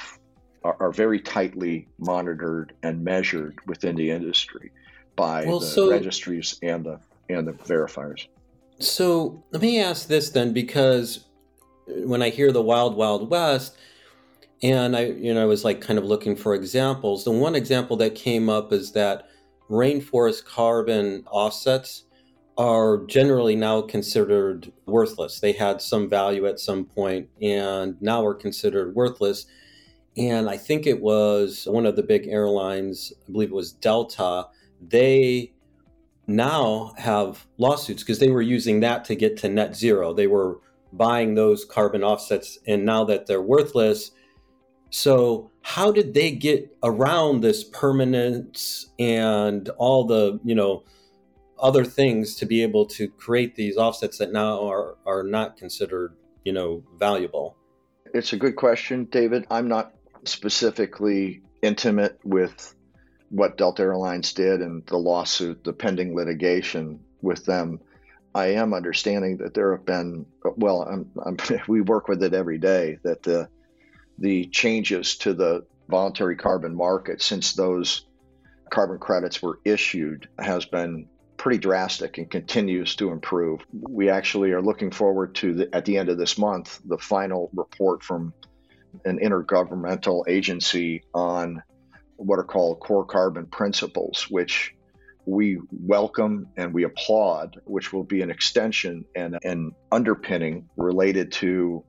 are, 0.65 0.77
are 0.81 0.93
very 0.93 1.21
tightly 1.21 1.89
monitored 1.99 2.75
and 2.83 3.03
measured 3.03 3.59
within 3.67 3.97
the 3.97 4.11
industry 4.11 4.71
by 5.17 5.45
well, 5.45 5.61
the 5.61 5.67
so, 5.67 5.91
registries 5.91 6.59
and 6.63 6.85
the 6.85 6.99
and 7.29 7.47
the 7.47 7.53
verifiers. 7.53 8.27
So 8.79 9.45
let 9.51 9.63
me 9.63 9.81
ask 9.81 10.09
this 10.09 10.31
then, 10.31 10.53
because 10.53 11.27
uh, 11.89 12.07
when 12.07 12.23
I 12.23 12.31
hear 12.31 12.51
the 12.53 12.63
Wild 12.63 12.97
Wild 12.97 13.31
West, 13.31 13.77
and 14.63 14.97
I, 14.97 15.07
you 15.07 15.33
know, 15.33 15.43
I 15.43 15.47
was 15.47 15.65
like 15.65 15.81
kind 15.81 15.99
of 15.99 16.05
looking 16.05 16.37
for 16.37 16.55
examples. 16.55 17.25
The 17.25 17.31
one 17.31 17.55
example 17.55 17.97
that 17.99 18.15
came 18.15 18.49
up 18.49 18.73
is 18.73 18.93
that 18.93 19.29
rainforest 19.71 20.45
carbon 20.45 21.25
offsets 21.31 22.05
are 22.59 23.07
generally 23.07 23.57
now 23.57 23.81
considered 23.81 24.71
worthless. 24.87 25.41
They 25.41 25.53
had 25.53 25.81
some 25.81 26.11
value 26.11 26.47
at 26.47 26.61
some 26.61 26.85
point 26.85 27.29
and 27.41 27.97
now 28.03 28.25
are 28.25 28.35
considered 28.35 28.95
worthless. 28.95 29.47
And 30.17 30.51
I 30.51 30.57
think 30.57 30.87
it 30.87 31.01
was 31.01 31.67
one 31.71 31.87
of 31.87 31.97
the 31.97 32.03
big 32.03 32.27
airlines, 32.27 33.13
I 33.29 33.33
believe 33.33 33.51
it 33.51 33.55
was 33.55 33.73
Delta, 33.73 34.47
they 34.81 35.53
now 36.27 36.93
have 36.97 37.47
lawsuits 37.59 38.03
because 38.03 38.19
they 38.19 38.31
were 38.31 38.43
using 38.43 38.81
that 38.81 39.05
to 39.07 39.15
get 39.15 39.37
to 39.39 39.49
net 39.49 39.77
zero. 39.77 40.13
They 40.13 40.27
were 40.27 40.61
buying 40.93 41.35
those 41.35 41.65
carbon 41.65 42.03
offsets, 42.03 42.59
and 42.67 42.85
now 42.85 43.05
that 43.05 43.27
they're 43.27 43.43
worthless, 43.43 44.13
so 44.91 45.51
how 45.63 45.93
did 45.93 46.15
they 46.15 46.33
get 46.33 46.77
around 46.83 47.43
this 47.43 47.65
permanence 47.65 48.87
and 48.99 49.69
all 49.79 50.05
the 50.05 50.41
you 50.45 50.55
know 50.55 50.85
other 51.59 51.85
things 51.85 52.37
to 52.37 52.47
be 52.47 52.63
able 52.63 52.87
to 52.87 53.09
create 53.09 53.55
these 53.55 53.77
offsets 53.77 54.19
that 54.19 54.33
now 54.33 54.69
are 54.69 54.97
are 55.07 55.23
not 55.23 55.57
considered 55.57 56.15
you 56.45 56.53
know 56.53 56.83
valuable? 56.99 57.57
It's 58.13 58.33
a 58.33 58.37
good 58.37 58.57
question, 58.57 59.05
David. 59.05 59.47
I'm 59.51 59.69
not 59.69 59.93
specifically 60.25 61.43
intimate 61.63 62.19
with 62.25 62.75
what 63.31 63.57
Delta 63.57 63.83
Airlines 63.83 64.33
did 64.33 64.61
and 64.61 64.85
the 64.87 64.97
lawsuit, 64.97 65.63
the 65.65 65.73
pending 65.73 66.15
litigation 66.15 67.01
with 67.23 67.45
them, 67.45 67.81
I 68.35 68.47
am 68.47 68.75
understanding 68.75 69.39
that 69.39 69.55
there 69.55 69.73
have 69.73 69.85
been, 69.85 70.27
well, 70.57 70.83
I'm, 70.83 71.11
I'm, 71.25 71.37
we 71.69 71.81
work 71.81 72.09
with 72.09 72.23
it 72.23 72.35
every 72.35 72.59
day, 72.59 72.99
that 73.03 73.23
the, 73.23 73.49
the 74.19 74.47
changes 74.47 75.17
to 75.19 75.33
the 75.35 75.65
voluntary 75.89 76.37
carbon 76.37 76.75
market 76.75 77.23
since 77.23 77.53
those 77.53 78.07
carbon 78.71 78.99
credits 78.99 79.43
were 79.43 79.59
issued 79.65 80.29
has 80.39 80.65
been 80.65 81.09
pretty 81.37 81.59
drastic 81.59 82.19
and 82.19 82.31
continues 82.31 82.95
to 82.97 83.11
improve. 83.11 83.61
We 83.73 84.11
actually 84.11 84.53
are 84.53 84.63
looking 84.63 84.91
forward 84.91 85.35
to 85.37 85.55
the, 85.55 85.75
at 85.75 85.85
the 85.85 85.97
end 85.97 86.09
of 86.09 86.19
this 86.19 86.39
month 86.39 86.81
the 86.85 86.99
final 86.99 87.51
report 87.55 88.03
from 88.03 88.33
an 89.05 89.19
intergovernmental 89.19 90.25
agency 90.29 91.03
on 91.15 91.63
what 92.17 92.39
are 92.39 92.45
called 92.45 92.81
core 92.81 93.05
carbon 93.05 93.47
principles, 93.47 94.27
which 94.29 94.75
we 95.27 95.59
welcome 95.71 96.49
and 96.57 96.73
we 96.75 96.85
applaud, 96.85 97.61
which 97.65 97.93
will 97.93 98.05
be 98.05 98.23
an 98.23 98.31
extension 98.31 99.05
and 99.15 99.39
an 99.45 99.73
underpinning 99.93 100.69
related 100.77 101.33
to 101.33 101.85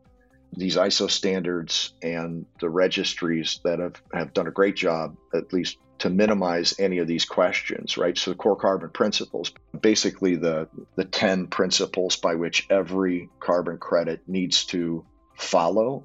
these 0.54 0.76
ISO 0.76 1.10
standards 1.10 1.94
and 2.02 2.46
the 2.60 2.70
registries 2.70 3.60
that 3.64 3.80
have, 3.80 4.02
have 4.14 4.34
done 4.34 4.48
a 4.48 4.52
great 4.52 4.76
job, 4.76 5.16
at 5.34 5.54
least 5.54 5.78
to 6.00 6.10
minimize 6.10 6.80
any 6.80 6.98
of 6.98 7.08
these 7.08 7.26
questions, 7.26 7.98
right? 7.98 8.18
So 8.18 8.32
the 8.32 8.38
core 8.38 8.56
carbon 8.56 8.90
principles, 8.90 9.52
basically 9.82 10.36
the 10.36 10.68
the 10.96 11.06
10 11.06 11.48
principles 11.48 12.18
by 12.18 12.36
which 12.36 12.66
every 12.70 13.30
carbon 13.40 13.78
credit 13.78 14.22
needs 14.28 14.66
to 14.68 15.06
follow 15.36 16.04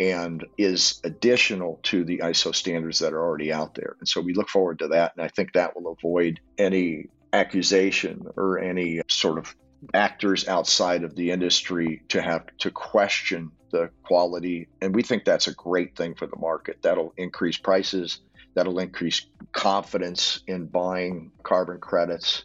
and 0.00 0.44
is 0.58 1.00
additional 1.04 1.78
to 1.84 2.04
the 2.04 2.18
ISO 2.18 2.54
standards 2.54 2.98
that 3.00 3.12
are 3.12 3.22
already 3.22 3.52
out 3.52 3.74
there. 3.74 3.96
And 4.00 4.08
so 4.08 4.20
we 4.20 4.34
look 4.34 4.48
forward 4.48 4.80
to 4.80 4.88
that 4.88 5.12
and 5.14 5.24
I 5.24 5.28
think 5.28 5.52
that 5.52 5.76
will 5.76 5.92
avoid 5.92 6.40
any 6.58 7.06
accusation 7.32 8.26
or 8.36 8.58
any 8.58 9.02
sort 9.08 9.38
of 9.38 9.54
actors 9.94 10.48
outside 10.48 11.04
of 11.04 11.14
the 11.14 11.30
industry 11.30 12.02
to 12.08 12.20
have 12.20 12.46
to 12.58 12.70
question 12.70 13.52
the 13.70 13.88
quality 14.02 14.66
and 14.82 14.94
we 14.94 15.02
think 15.02 15.24
that's 15.24 15.46
a 15.46 15.54
great 15.54 15.96
thing 15.96 16.14
for 16.14 16.26
the 16.26 16.36
market. 16.36 16.78
That'll 16.82 17.14
increase 17.16 17.56
prices 17.56 18.20
That'll 18.54 18.78
increase 18.78 19.26
confidence 19.52 20.42
in 20.46 20.66
buying 20.66 21.30
carbon 21.42 21.78
credits. 21.78 22.44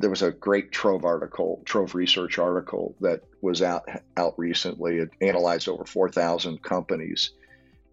There 0.00 0.10
was 0.10 0.22
a 0.22 0.30
great 0.30 0.70
Trove 0.70 1.04
article, 1.04 1.60
Trove 1.64 1.94
Research 1.94 2.38
article 2.38 2.94
that 3.00 3.22
was 3.40 3.62
out 3.62 3.88
out 4.16 4.34
recently. 4.38 4.98
It 4.98 5.10
analyzed 5.20 5.68
over 5.68 5.84
4,000 5.84 6.62
companies, 6.62 7.32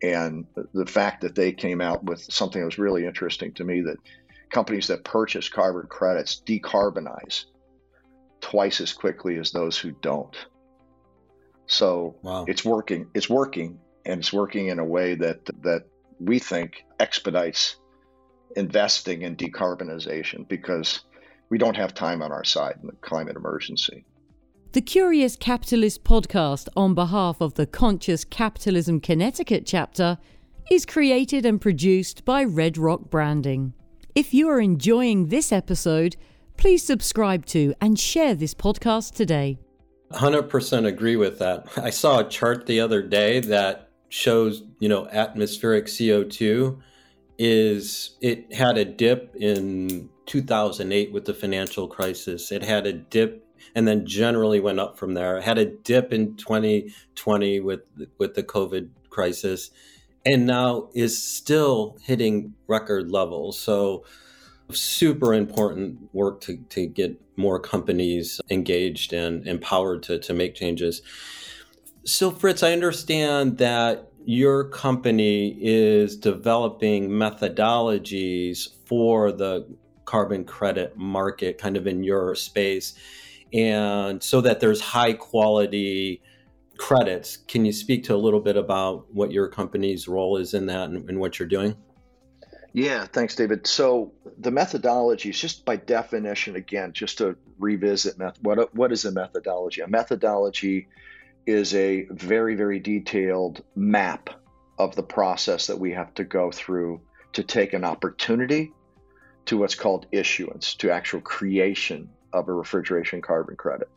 and 0.03 0.45
the 0.73 0.85
fact 0.85 1.21
that 1.21 1.35
they 1.35 1.51
came 1.51 1.81
out 1.81 2.03
with 2.03 2.21
something 2.21 2.61
that 2.61 2.65
was 2.65 2.77
really 2.77 3.05
interesting 3.05 3.53
to 3.53 3.63
me 3.63 3.81
that 3.81 3.97
companies 4.49 4.87
that 4.87 5.03
purchase 5.03 5.49
carbon 5.49 5.87
credits 5.87 6.41
decarbonize 6.45 7.45
twice 8.39 8.79
as 8.81 8.93
quickly 8.93 9.37
as 9.37 9.51
those 9.51 9.77
who 9.77 9.91
don't. 9.91 10.35
So 11.65 12.15
wow. 12.21 12.45
it's 12.47 12.63
working. 12.63 13.07
It's 13.15 13.29
working, 13.29 13.79
and 14.05 14.19
it's 14.19 14.31
working 14.31 14.67
in 14.67 14.77
a 14.77 14.85
way 14.85 15.15
that 15.15 15.45
that 15.63 15.85
we 16.19 16.39
think 16.39 16.85
expedites 16.99 17.77
investing 18.55 19.23
in 19.23 19.35
decarbonization 19.35 20.47
because 20.47 21.01
we 21.49 21.57
don't 21.57 21.77
have 21.77 21.93
time 21.93 22.21
on 22.21 22.31
our 22.31 22.43
side 22.43 22.77
in 22.81 22.87
the 22.87 22.95
climate 23.01 23.35
emergency. 23.35 24.05
The 24.73 24.81
Curious 24.81 25.35
Capitalist 25.35 26.03
podcast, 26.03 26.67
on 26.75 26.93
behalf 26.93 27.39
of 27.39 27.53
the 27.53 27.65
Conscious 27.65 28.25
Capitalism 28.25 28.99
Connecticut 28.99 29.65
chapter, 29.65 30.17
is 30.69 30.85
created 30.85 31.45
and 31.45 31.61
produced 31.61 32.25
by 32.25 32.43
Red 32.43 32.77
Rock 32.77 33.09
Branding. 33.09 33.73
If 34.15 34.33
you 34.33 34.49
are 34.49 34.59
enjoying 34.59 35.27
this 35.27 35.51
episode, 35.51 36.15
please 36.57 36.83
subscribe 36.83 37.45
to 37.47 37.73
and 37.79 37.99
share 37.99 38.35
this 38.35 38.53
podcast 38.53 39.13
today. 39.13 39.59
100% 40.11 40.85
agree 40.85 41.15
with 41.15 41.39
that. 41.39 41.67
I 41.77 41.89
saw 41.89 42.19
a 42.19 42.29
chart 42.29 42.65
the 42.65 42.79
other 42.79 43.01
day 43.01 43.39
that 43.41 43.89
shows 44.09 44.63
you 44.79 44.87
know 44.87 45.07
atmospheric 45.07 45.87
CO2 45.87 46.79
is 47.37 48.15
it 48.21 48.53
had 48.53 48.77
a 48.77 48.85
dip 48.85 49.35
in 49.35 50.09
2008 50.25 51.11
with 51.11 51.25
the 51.25 51.33
financial 51.33 51.87
crisis. 51.87 52.51
It 52.51 52.63
had 52.63 52.87
a 52.87 52.93
dip 52.93 53.45
and 53.73 53.87
then 53.87 54.05
generally 54.05 54.59
went 54.59 54.79
up 54.79 54.97
from 54.97 55.13
there. 55.13 55.37
It 55.37 55.43
had 55.43 55.57
a 55.57 55.65
dip 55.65 56.13
in 56.13 56.35
2020 56.35 57.59
with 57.59 57.81
with 58.17 58.35
the 58.35 58.43
COVID 58.43 58.89
crisis 59.09 59.71
and 60.25 60.45
now 60.45 60.89
is 60.93 61.21
still 61.21 61.97
hitting 62.01 62.53
record 62.67 63.11
levels. 63.11 63.59
So 63.59 64.03
super 64.71 65.33
important 65.33 66.13
work 66.13 66.41
to, 66.41 66.57
to 66.57 66.87
get 66.87 67.21
more 67.37 67.59
companies 67.59 68.41
engaged 68.49 69.13
and 69.13 69.47
empowered 69.47 70.01
to, 70.03 70.17
to 70.19 70.33
make 70.33 70.55
changes. 70.55 71.01
So, 72.03 72.31
Fritz, 72.31 72.63
I 72.63 72.71
understand 72.71 73.57
that 73.59 74.11
your 74.25 74.63
company 74.63 75.55
is 75.59 76.15
developing 76.15 77.09
methodologies 77.09 78.69
for 78.85 79.31
the 79.31 79.67
carbon 80.05 80.45
credit 80.45 80.95
market, 80.97 81.57
kind 81.57 81.77
of 81.77 81.87
in 81.87 82.03
your 82.03 82.35
space, 82.35 82.93
and 83.53 84.21
so 84.21 84.41
that 84.41 84.59
there's 84.59 84.81
high 84.81 85.13
quality 85.13 86.21
credits. 86.77 87.37
Can 87.37 87.65
you 87.65 87.73
speak 87.73 88.03
to 88.05 88.15
a 88.15 88.17
little 88.17 88.41
bit 88.41 88.57
about 88.57 89.11
what 89.13 89.31
your 89.31 89.47
company's 89.47 90.07
role 90.07 90.37
is 90.37 90.53
in 90.53 90.65
that 90.67 90.89
and, 90.89 91.09
and 91.09 91.19
what 91.19 91.39
you're 91.39 91.47
doing? 91.47 91.75
Yeah, 92.73 93.05
thanks, 93.05 93.35
David. 93.35 93.65
So 93.65 94.11
the 94.37 94.51
methodology 94.51 95.29
is 95.29 95.39
just 95.39 95.63
by 95.63 95.77
definition, 95.77 96.57
again, 96.57 96.91
just 96.91 97.19
to 97.19 97.37
revisit 97.57 98.15
what 98.41 98.75
what 98.75 98.91
is 98.91 99.05
a 99.05 99.11
methodology? 99.13 99.79
A 99.79 99.87
methodology 99.87 100.89
is 101.45 101.73
a 101.73 102.05
very, 102.11 102.55
very 102.55 102.79
detailed 102.79 103.63
map 103.75 104.29
of 104.77 104.95
the 104.95 105.03
process 105.03 105.67
that 105.67 105.79
we 105.79 105.91
have 105.91 106.13
to 106.15 106.25
go 106.25 106.51
through 106.51 106.99
to 107.33 107.43
take 107.43 107.71
an 107.73 107.85
opportunity 107.85 108.73
to 109.45 109.57
what's 109.57 109.75
called 109.75 110.07
issuance, 110.11 110.75
to 110.75 110.91
actual 110.91 111.21
creation 111.21 112.09
of 112.33 112.47
a 112.47 112.53
refrigeration 112.53 113.21
carbon 113.21 113.55
credit. 113.55 113.89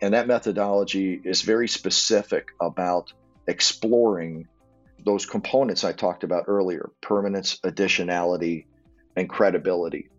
And 0.00 0.14
that 0.14 0.26
methodology 0.26 1.20
is 1.24 1.42
very 1.42 1.68
specific 1.68 2.48
about 2.60 3.12
exploring 3.46 4.48
those 5.04 5.26
components 5.26 5.84
I 5.84 5.92
talked 5.92 6.24
about 6.24 6.44
earlier 6.46 6.90
permanence, 7.00 7.58
additionality, 7.64 8.66
and 9.16 9.28
credibility. 9.28 10.10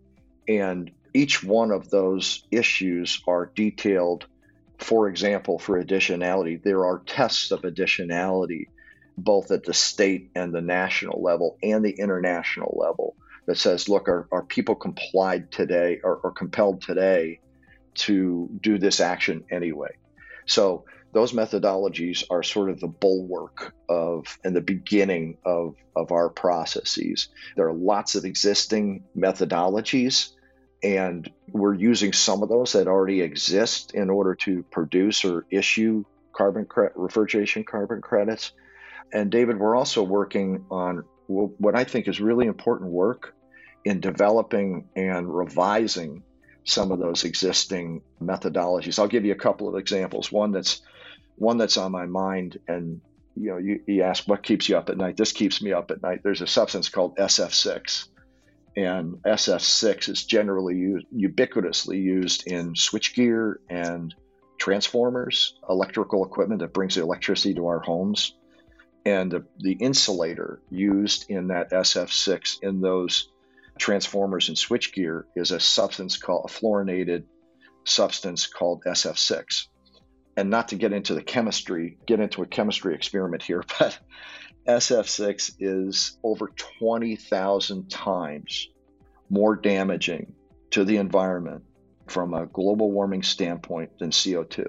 And 0.48 0.90
each 1.12 1.42
one 1.42 1.70
of 1.70 1.90
those 1.90 2.46
issues 2.50 3.22
are 3.26 3.50
detailed 3.54 4.26
for 4.78 5.08
example, 5.08 5.58
for 5.58 5.82
additionality, 5.82 6.62
there 6.62 6.84
are 6.84 7.02
tests 7.06 7.50
of 7.50 7.62
additionality 7.62 8.66
both 9.18 9.50
at 9.50 9.64
the 9.64 9.72
state 9.72 10.30
and 10.34 10.54
the 10.54 10.60
national 10.60 11.22
level 11.22 11.56
and 11.62 11.84
the 11.84 11.92
international 11.98 12.76
level 12.78 13.16
that 13.46 13.58
says, 13.58 13.88
look, 13.88 14.08
are, 14.08 14.28
are 14.32 14.42
people 14.42 14.74
complied 14.74 15.50
today 15.50 16.00
or, 16.02 16.16
or 16.16 16.32
compelled 16.32 16.82
today 16.82 17.40
to 17.94 18.48
do 18.60 18.78
this 18.78 19.00
action 19.00 19.44
anyway? 19.50 19.96
So 20.46 20.84
those 21.12 21.32
methodologies 21.32 22.24
are 22.30 22.42
sort 22.42 22.70
of 22.70 22.80
the 22.80 22.88
bulwark 22.88 23.72
of 23.88 24.38
and 24.44 24.54
the 24.54 24.60
beginning 24.60 25.38
of, 25.44 25.76
of 25.94 26.12
our 26.12 26.28
processes. 26.28 27.28
There 27.56 27.68
are 27.68 27.72
lots 27.72 28.16
of 28.16 28.24
existing 28.24 29.04
methodologies 29.16 30.32
and 30.82 31.30
we're 31.50 31.74
using 31.74 32.12
some 32.12 32.42
of 32.42 32.48
those 32.48 32.72
that 32.72 32.86
already 32.86 33.22
exist 33.22 33.94
in 33.94 34.10
order 34.10 34.34
to 34.34 34.62
produce 34.64 35.24
or 35.24 35.46
issue 35.50 36.04
carbon 36.32 36.66
cre- 36.66 36.88
refrigeration 36.94 37.64
carbon 37.64 38.02
credits. 38.02 38.52
And 39.12 39.30
David, 39.30 39.58
we're 39.58 39.74
also 39.74 40.02
working 40.02 40.66
on 40.70 41.04
what 41.28 41.74
I 41.74 41.84
think 41.84 42.08
is 42.08 42.20
really 42.20 42.46
important 42.46 42.90
work 42.90 43.34
in 43.86 44.00
developing 44.00 44.88
and 44.96 45.34
revising 45.34 46.22
some 46.64 46.92
of 46.92 46.98
those 46.98 47.24
existing 47.24 48.02
methodologies. 48.20 48.98
I'll 48.98 49.06
give 49.06 49.24
you 49.24 49.32
a 49.32 49.36
couple 49.36 49.68
of 49.68 49.76
examples. 49.76 50.30
One 50.30 50.52
that's 50.52 50.82
one 51.36 51.56
that's 51.56 51.76
on 51.76 51.92
my 51.92 52.06
mind, 52.06 52.58
and 52.66 53.00
you 53.36 53.50
know, 53.50 53.58
you, 53.58 53.80
you 53.86 54.02
ask 54.02 54.26
what 54.26 54.42
keeps 54.42 54.68
you 54.68 54.76
up 54.76 54.90
at 54.90 54.96
night. 54.96 55.16
This 55.16 55.32
keeps 55.32 55.62
me 55.62 55.72
up 55.72 55.90
at 55.90 56.02
night. 56.02 56.20
There's 56.22 56.40
a 56.40 56.46
substance 56.46 56.88
called 56.88 57.16
SF6 57.16 58.08
and 58.76 59.22
SF6 59.22 60.08
is 60.10 60.24
generally 60.24 60.76
used, 60.76 61.06
ubiquitously 61.14 62.00
used 62.00 62.46
in 62.46 62.74
switchgear 62.74 63.54
and 63.70 64.14
transformers, 64.58 65.54
electrical 65.68 66.24
equipment 66.24 66.60
that 66.60 66.74
brings 66.74 66.94
the 66.94 67.00
electricity 67.00 67.54
to 67.54 67.66
our 67.68 67.80
homes. 67.80 68.34
And 69.06 69.30
the, 69.30 69.44
the 69.58 69.72
insulator 69.72 70.60
used 70.68 71.30
in 71.30 71.48
that 71.48 71.70
SF6 71.70 72.62
in 72.62 72.80
those 72.80 73.30
transformers 73.78 74.48
and 74.48 74.56
switchgear 74.56 75.24
is 75.34 75.50
a 75.50 75.60
substance 75.60 76.16
called 76.16 76.50
a 76.50 76.52
fluorinated 76.52 77.24
substance 77.84 78.46
called 78.46 78.82
SF6. 78.86 79.66
And 80.36 80.50
not 80.50 80.68
to 80.68 80.76
get 80.76 80.92
into 80.92 81.14
the 81.14 81.22
chemistry, 81.22 81.98
get 82.06 82.20
into 82.20 82.42
a 82.42 82.46
chemistry 82.46 82.94
experiment 82.94 83.42
here, 83.42 83.64
but 83.78 83.98
SF6 84.66 85.52
is 85.60 86.18
over 86.22 86.48
20,000 86.78 87.88
times 87.88 88.68
more 89.30 89.56
damaging 89.56 90.34
to 90.70 90.84
the 90.84 90.96
environment 90.96 91.64
from 92.06 92.34
a 92.34 92.46
global 92.46 92.90
warming 92.90 93.22
standpoint 93.22 93.98
than 93.98 94.10
CO2. 94.10 94.66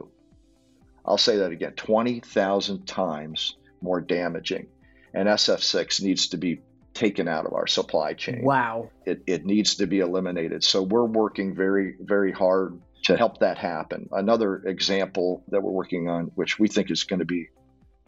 I'll 1.06 1.18
say 1.18 1.38
that 1.38 1.52
again 1.52 1.74
20,000 1.74 2.86
times 2.86 3.58
more 3.82 4.02
damaging. 4.02 4.68
And 5.14 5.28
SF6 5.28 6.02
needs 6.02 6.28
to 6.30 6.38
be 6.38 6.62
taken 6.98 7.28
out 7.28 7.46
of 7.46 7.54
our 7.54 7.68
supply 7.68 8.14
chain. 8.14 8.44
Wow. 8.44 8.90
It, 9.06 9.22
it 9.28 9.46
needs 9.46 9.76
to 9.76 9.88
be 9.88 10.00
eliminated. 10.00 10.64
So 10.64 10.82
we're 10.82 11.06
working 11.06 11.56
very, 11.56 11.96
very 12.00 12.32
hard 12.32 12.82
to 13.04 13.16
help 13.16 13.40
that 13.40 13.58
happen. 13.58 14.10
Another 14.12 14.56
example 14.66 15.44
that 15.50 15.62
we're 15.62 15.72
working 15.72 16.10
on, 16.10 16.26
which 16.36 16.58
we 16.58 16.68
think 16.68 16.90
is 16.90 17.04
going 17.04 17.20
to 17.20 17.26
be 17.26 17.50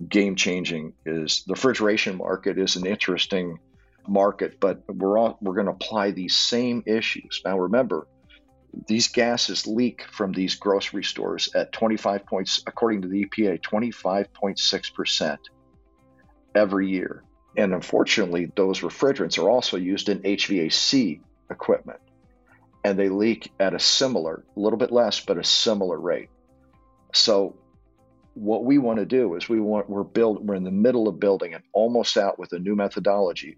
game 0.08 0.36
changing, 0.36 0.94
is 1.06 1.44
the 1.46 1.54
refrigeration 1.54 2.18
market 2.18 2.58
is 2.58 2.76
an 2.76 2.88
interesting 2.88 3.60
market, 4.08 4.60
but 4.60 4.82
we're 4.88 5.20
all, 5.20 5.38
we're 5.40 5.54
going 5.54 5.68
to 5.68 5.72
apply 5.72 6.12
these 6.12 6.36
same 6.36 6.84
issues. 6.88 7.42
Now 7.46 7.60
remember, 7.60 8.08
these 8.88 9.08
gases 9.08 9.68
leak 9.68 10.04
from 10.12 10.32
these 10.32 10.56
grocery 10.56 11.04
stores 11.04 11.50
at 11.54 11.72
25 11.72 12.26
points, 12.26 12.64
according 12.66 13.04
to 13.04 13.08
the 13.08 13.26
EPA, 13.26 13.62
25.6% 13.62 15.38
every 16.56 16.90
year. 16.90 17.24
And 17.60 17.74
unfortunately, 17.74 18.50
those 18.56 18.80
refrigerants 18.80 19.38
are 19.38 19.50
also 19.50 19.76
used 19.76 20.08
in 20.08 20.22
HVAC 20.22 21.20
equipment. 21.52 22.00
And 22.86 22.98
they 22.98 23.10
leak 23.10 23.52
at 23.60 23.74
a 23.74 23.80
similar, 23.80 24.46
a 24.56 24.60
little 24.60 24.80
bit 24.80 24.94
less, 24.94 25.20
but 25.20 25.38
a 25.38 25.44
similar 25.44 26.00
rate. 26.00 26.30
So 27.14 27.58
what 28.34 28.64
we 28.64 28.78
want 28.78 29.00
to 29.00 29.06
do 29.06 29.36
is 29.36 29.50
we 29.50 29.60
want 29.60 29.90
we're 29.90 30.04
build 30.04 30.48
we're 30.48 30.56
in 30.56 30.64
the 30.64 30.72
middle 30.72 31.10
of 31.10 31.20
building 31.20 31.54
and 31.54 31.62
almost 31.74 32.16
out 32.16 32.40
with 32.40 32.54
a 32.54 32.60
new 32.60 32.78
methodology. 32.78 33.58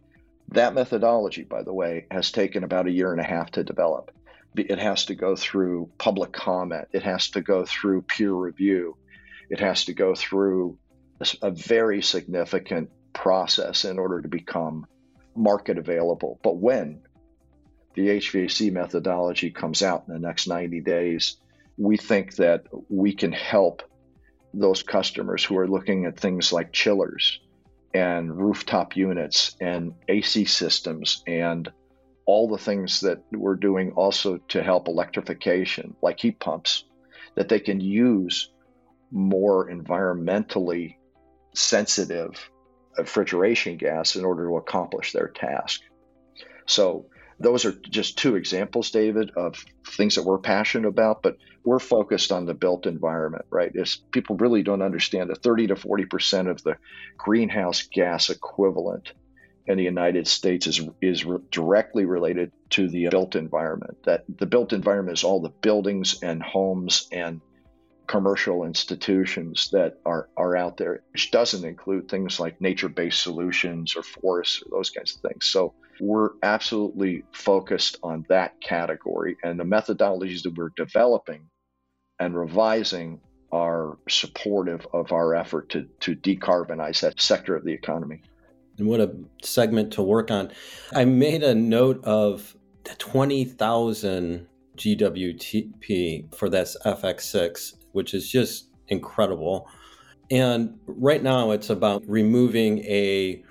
That 0.49 0.73
methodology, 0.73 1.43
by 1.43 1.61
the 1.61 1.73
way, 1.73 2.07
has 2.09 2.31
taken 2.31 2.63
about 2.63 2.87
a 2.87 2.91
year 2.91 3.11
and 3.11 3.21
a 3.21 3.23
half 3.23 3.51
to 3.51 3.63
develop. 3.63 4.09
It 4.55 4.79
has 4.79 5.05
to 5.05 5.15
go 5.15 5.35
through 5.35 5.91
public 5.99 6.31
comment. 6.31 6.87
It 6.91 7.03
has 7.03 7.29
to 7.31 7.41
go 7.41 7.65
through 7.65 8.01
peer 8.01 8.33
review. 8.33 8.97
It 9.51 9.59
has 9.59 9.85
to 9.85 9.93
go 9.93 10.15
through 10.15 10.79
a 11.43 11.51
very 11.51 12.01
significant 12.01 12.89
process 13.13 13.85
in 13.85 13.99
order 13.99 14.21
to 14.21 14.27
become 14.27 14.85
market 15.35 15.77
available. 15.77 16.39
But 16.43 16.57
when 16.57 17.01
the 17.93 18.07
HVAC 18.07 18.71
methodology 18.71 19.51
comes 19.51 19.83
out 19.83 20.05
in 20.07 20.13
the 20.13 20.19
next 20.19 20.47
90 20.47 20.81
days, 20.81 21.37
we 21.77 21.97
think 21.97 22.35
that 22.35 22.65
we 22.89 23.13
can 23.13 23.31
help 23.31 23.83
those 24.53 24.83
customers 24.83 25.43
who 25.43 25.57
are 25.57 25.67
looking 25.67 26.05
at 26.05 26.19
things 26.19 26.51
like 26.51 26.73
chillers 26.73 27.39
and 27.93 28.35
rooftop 28.35 28.95
units 28.95 29.55
and 29.59 29.93
AC 30.07 30.45
systems 30.45 31.23
and 31.27 31.71
all 32.25 32.47
the 32.47 32.57
things 32.57 33.01
that 33.01 33.21
we're 33.31 33.55
doing 33.55 33.91
also 33.93 34.37
to 34.37 34.63
help 34.63 34.87
electrification, 34.87 35.95
like 36.01 36.19
heat 36.19 36.39
pumps, 36.39 36.85
that 37.35 37.49
they 37.49 37.59
can 37.59 37.81
use 37.81 38.51
more 39.11 39.69
environmentally 39.69 40.95
sensitive 41.53 42.50
refrigeration 42.97 43.77
gas 43.77 44.15
in 44.15 44.25
order 44.25 44.47
to 44.47 44.57
accomplish 44.57 45.11
their 45.11 45.27
task. 45.27 45.81
So, 46.65 47.05
those 47.39 47.65
are 47.65 47.71
just 47.71 48.19
two 48.19 48.35
examples, 48.35 48.91
David, 48.91 49.31
of 49.31 49.65
things 49.87 50.15
that 50.15 50.23
we're 50.23 50.37
passionate 50.37 50.87
about, 50.87 51.23
but 51.23 51.37
we're 51.63 51.79
focused 51.79 52.31
on 52.31 52.45
the 52.45 52.53
built 52.53 52.85
environment, 52.85 53.45
right? 53.49 53.71
Is 53.73 53.97
people 54.11 54.37
really 54.37 54.61
don't 54.61 54.83
understand 54.83 55.31
that 55.31 55.41
30 55.41 55.67
to 55.67 55.75
40% 55.75 56.49
of 56.49 56.61
the 56.61 56.77
greenhouse 57.17 57.81
gas 57.81 58.29
equivalent 58.29 59.13
in 59.65 59.77
the 59.77 59.83
United 59.83 60.27
States 60.27 60.67
is 60.67 60.81
is 61.01 61.25
re- 61.25 61.39
directly 61.51 62.05
related 62.05 62.51
to 62.71 62.87
the 62.87 63.07
built 63.09 63.35
environment. 63.35 63.97
That 64.05 64.23
the 64.27 64.45
built 64.45 64.73
environment 64.73 65.17
is 65.17 65.23
all 65.23 65.41
the 65.41 65.49
buildings 65.49 66.21
and 66.21 66.41
homes 66.41 67.07
and 67.11 67.41
commercial 68.11 68.65
institutions 68.65 69.69
that 69.71 69.97
are, 70.05 70.27
are 70.35 70.57
out 70.57 70.75
there, 70.75 71.01
which 71.13 71.31
doesn't 71.31 71.63
include 71.63 72.09
things 72.09 72.41
like 72.41 72.59
nature 72.59 72.89
based 72.89 73.23
solutions 73.23 73.95
or 73.95 74.03
forests 74.03 74.61
or 74.61 74.77
those 74.77 74.89
kinds 74.89 75.15
of 75.15 75.21
things. 75.21 75.45
So 75.45 75.73
we're 76.01 76.31
absolutely 76.43 77.23
focused 77.31 77.99
on 78.03 78.25
that 78.27 78.59
category. 78.59 79.37
And 79.43 79.57
the 79.57 79.63
methodologies 79.63 80.43
that 80.43 80.57
we're 80.57 80.73
developing 80.75 81.47
and 82.19 82.37
revising 82.37 83.21
are 83.53 83.97
supportive 84.09 84.85
of 84.91 85.13
our 85.13 85.33
effort 85.33 85.69
to, 85.69 85.87
to 86.01 86.13
decarbonize 86.13 86.99
that 86.99 87.21
sector 87.21 87.55
of 87.55 87.63
the 87.63 87.71
economy. 87.71 88.23
And 88.77 88.87
what 88.87 88.99
a 88.99 89.15
segment 89.41 89.93
to 89.93 90.01
work 90.01 90.31
on. 90.31 90.51
I 90.93 91.05
made 91.05 91.43
a 91.43 91.55
note 91.55 92.03
of 92.03 92.57
20,000 92.97 94.47
GWP 94.75 96.35
for 96.35 96.49
this 96.49 96.75
SF6 96.85 97.75
which 97.91 98.13
is 98.13 98.29
just 98.29 98.67
incredible. 98.87 99.67
And 100.29 100.79
right 100.85 101.21
now, 101.21 101.51
it's 101.51 101.69
about 101.69 102.03
removing 102.07 102.79
a 102.79 103.43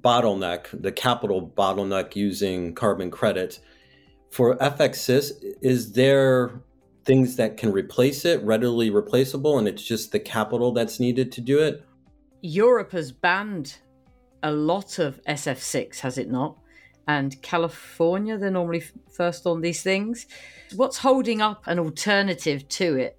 bottleneck, 0.00 0.66
the 0.72 0.92
capital 0.92 1.52
bottleneck 1.56 2.16
using 2.16 2.74
carbon 2.74 3.10
credits. 3.10 3.60
For 4.30 4.56
SF6, 4.56 5.32
is 5.60 5.92
there 5.92 6.60
things 7.04 7.36
that 7.36 7.56
can 7.56 7.72
replace 7.72 8.24
it, 8.24 8.42
readily 8.42 8.90
replaceable, 8.90 9.58
and 9.58 9.68
it's 9.68 9.84
just 9.84 10.12
the 10.12 10.20
capital 10.20 10.72
that's 10.72 10.98
needed 10.98 11.30
to 11.32 11.40
do 11.40 11.58
it? 11.58 11.84
Europe 12.40 12.92
has 12.92 13.12
banned 13.12 13.76
a 14.42 14.50
lot 14.50 14.98
of 14.98 15.20
SF6, 15.24 16.00
has 16.00 16.18
it 16.18 16.30
not? 16.30 16.58
And 17.06 17.40
California, 17.42 18.38
they're 18.38 18.50
normally 18.50 18.82
first 19.10 19.46
on 19.46 19.60
these 19.60 19.82
things. 19.82 20.26
What's 20.74 20.98
holding 20.98 21.42
up 21.42 21.66
an 21.66 21.78
alternative 21.78 22.68
to 22.68 22.96
it? 22.96 23.18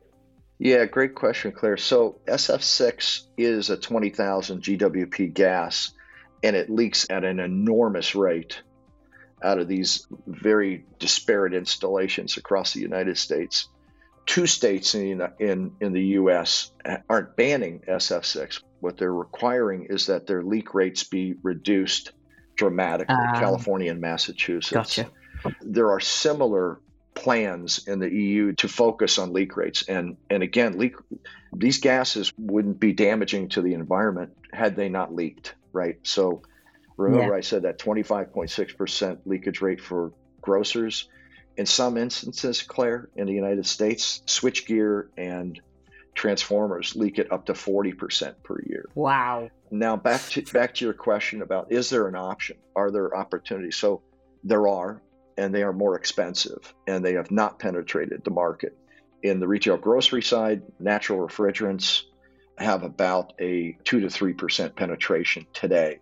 Yeah, 0.58 0.86
great 0.86 1.16
question, 1.16 1.52
Claire. 1.52 1.78
So 1.78 2.20
SF6 2.28 3.28
is 3.38 3.70
a 3.70 3.78
20,000 3.78 4.62
GWP 4.62 5.34
gas, 5.34 5.92
and 6.44 6.56
it 6.56 6.70
leaks 6.70 7.06
at 7.10 7.24
an 7.24 7.40
enormous 7.40 8.16
rate 8.16 8.62
out 9.44 9.60
of 9.60 9.68
these 9.68 10.08
very 10.26 10.86
disparate 10.98 11.54
installations 11.54 12.38
across 12.38 12.74
the 12.74 12.80
United 12.80 13.18
States. 13.18 13.68
Two 14.26 14.48
states 14.48 14.96
in, 14.96 15.22
in, 15.40 15.72
in 15.82 15.94
the 15.94 16.04
U.S. 16.20 16.72
aren't 17.10 17.36
banning 17.36 17.82
SF6. 17.88 18.62
What 18.80 18.98
they're 18.98 19.14
requiring 19.14 19.88
is 19.90 20.08
that 20.08 20.26
their 20.26 20.42
leak 20.42 20.74
rates 20.74 21.04
be 21.04 21.36
reduced 21.44 22.14
dramatically, 22.56 23.16
um, 23.16 23.36
California 23.36 23.92
and 23.92 24.02
Massachusetts. 24.02 24.72
Gotcha. 24.72 25.12
There 25.62 25.92
are 25.92 26.00
similar 26.00 26.80
plans 27.16 27.88
in 27.88 28.00
the 28.00 28.12
EU 28.14 28.54
to 28.54 28.68
focus 28.68 29.18
on 29.18 29.34
leak 29.34 29.58
rates. 29.58 29.84
And 29.88 30.18
and 30.30 30.44
again, 30.44 30.78
leak 30.78 30.96
these 31.54 31.80
gases 31.80 32.32
wouldn't 32.38 32.80
be 32.80 32.94
damaging 32.94 33.50
to 33.50 33.62
the 33.62 33.74
environment 33.74 34.36
had 34.52 34.76
they 34.76 34.90
not 34.90 35.16
leaked, 35.16 35.56
right? 35.74 35.98
So 36.04 36.44
remember 36.98 37.34
yeah. 37.34 37.38
I 37.38 37.42
said 37.42 37.64
that 37.64 37.80
25.6% 37.80 39.20
leakage 39.26 39.62
rate 39.62 39.82
for 39.82 40.12
grocers. 40.42 41.08
In 41.58 41.66
some 41.66 41.98
instances, 41.98 42.62
Claire, 42.62 43.10
in 43.16 43.28
the 43.28 43.34
United 43.34 43.66
States, 43.66 44.22
switchgear 44.28 45.08
and 45.18 45.60
transformers 46.14 46.96
leak 46.96 47.18
it 47.18 47.32
up 47.32 47.46
to 47.46 47.54
40% 47.54 48.36
per 48.44 48.62
year. 48.66 48.90
Wow. 48.94 49.50
Now 49.72 49.96
back 49.96 50.22
to 50.30 50.42
back 50.44 50.76
to 50.76 50.86
your 50.86 50.94
question 50.94 51.42
about 51.42 51.72
is 51.72 51.90
there 51.90 52.08
an 52.08 52.16
option? 52.16 52.58
Are 52.76 52.92
there 52.92 53.16
opportunities? 53.16 53.78
So 53.78 54.02
there 54.44 54.68
are 54.68 55.02
and 55.38 55.54
they 55.54 55.64
are 55.64 55.74
more 55.74 55.96
expensive 55.96 56.74
and 56.88 57.04
they 57.04 57.14
have 57.14 57.32
not 57.32 57.60
penetrated 57.60 58.24
the 58.24 58.32
market. 58.32 58.78
In 59.24 59.40
the 59.40 59.48
retail 59.48 59.78
grocery 59.78 60.22
side, 60.22 60.62
natural 60.80 61.20
refrigerants 61.20 62.04
have 62.58 62.84
about 62.84 63.34
a 63.40 63.78
2 63.84 64.02
to 64.02 64.08
3% 64.08 64.76
penetration 64.76 65.46
today. 65.54 66.00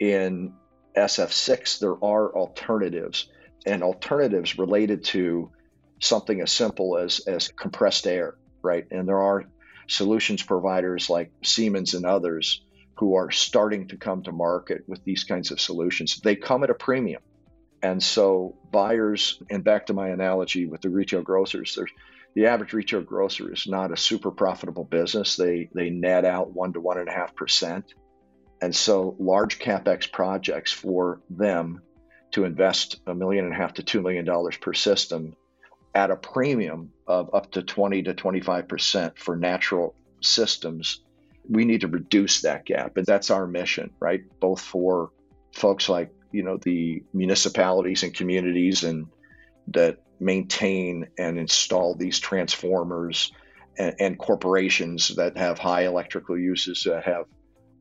In 0.00 0.52
SF6, 0.96 1.78
there 1.78 2.04
are 2.04 2.34
alternatives, 2.34 3.28
and 3.66 3.82
alternatives 3.82 4.58
related 4.58 5.04
to 5.04 5.50
something 6.00 6.40
as 6.40 6.52
simple 6.52 6.98
as, 6.98 7.20
as 7.20 7.48
compressed 7.48 8.06
air, 8.06 8.34
right? 8.62 8.86
And 8.90 9.08
there 9.08 9.22
are 9.22 9.44
solutions 9.86 10.42
providers 10.42 11.08
like 11.08 11.30
Siemens 11.42 11.94
and 11.94 12.04
others 12.04 12.62
who 12.96 13.14
are 13.14 13.30
starting 13.30 13.88
to 13.88 13.96
come 13.96 14.22
to 14.22 14.32
market 14.32 14.84
with 14.86 15.02
these 15.04 15.24
kinds 15.24 15.50
of 15.50 15.60
solutions. 15.60 16.20
They 16.20 16.36
come 16.36 16.62
at 16.62 16.70
a 16.70 16.74
premium 16.74 17.22
and 17.84 18.02
so 18.02 18.56
buyers, 18.72 19.42
and 19.50 19.62
back 19.62 19.86
to 19.86 19.92
my 19.92 20.08
analogy 20.08 20.64
with 20.64 20.80
the 20.80 20.88
retail 20.88 21.20
grocers, 21.20 21.74
there's 21.74 21.90
the 22.34 22.46
average 22.46 22.72
retail 22.72 23.02
grocer 23.02 23.52
is 23.52 23.66
not 23.66 23.92
a 23.92 23.96
super 23.96 24.30
profitable 24.30 24.84
business. 24.84 25.36
They 25.36 25.68
they 25.74 25.90
net 25.90 26.24
out 26.24 26.50
one 26.50 26.72
to 26.72 26.80
one 26.80 26.98
and 26.98 27.10
a 27.10 27.12
half 27.12 27.36
percent. 27.36 27.92
And 28.62 28.74
so 28.74 29.14
large 29.18 29.58
capex 29.58 30.10
projects 30.10 30.72
for 30.72 31.20
them 31.28 31.82
to 32.30 32.44
invest 32.44 33.00
a 33.06 33.14
million 33.14 33.44
and 33.44 33.52
a 33.52 33.56
half 33.58 33.74
to 33.74 33.82
two 33.82 34.00
million 34.00 34.24
dollars 34.24 34.56
per 34.56 34.72
system 34.72 35.36
at 35.94 36.10
a 36.10 36.16
premium 36.16 36.90
of 37.06 37.34
up 37.34 37.50
to 37.52 37.62
20 37.62 38.04
to 38.04 38.14
25 38.14 38.66
percent 38.66 39.18
for 39.18 39.36
natural 39.36 39.94
systems, 40.22 41.04
we 41.50 41.66
need 41.66 41.82
to 41.82 41.88
reduce 41.88 42.40
that 42.40 42.64
gap. 42.64 42.96
And 42.96 43.04
that's 43.04 43.30
our 43.30 43.46
mission, 43.46 43.90
right? 44.00 44.22
Both 44.40 44.62
for 44.62 45.10
folks 45.52 45.90
like 45.90 46.10
you 46.34 46.42
know 46.42 46.58
the 46.58 47.02
municipalities 47.12 48.02
and 48.02 48.12
communities 48.12 48.82
and 48.82 49.06
that 49.68 49.98
maintain 50.20 51.06
and 51.16 51.38
install 51.38 51.94
these 51.94 52.18
transformers 52.18 53.32
and, 53.78 53.94
and 54.00 54.18
corporations 54.18 55.14
that 55.16 55.36
have 55.36 55.58
high 55.58 55.82
electrical 55.82 56.38
uses 56.38 56.82
that 56.84 57.04
have 57.04 57.26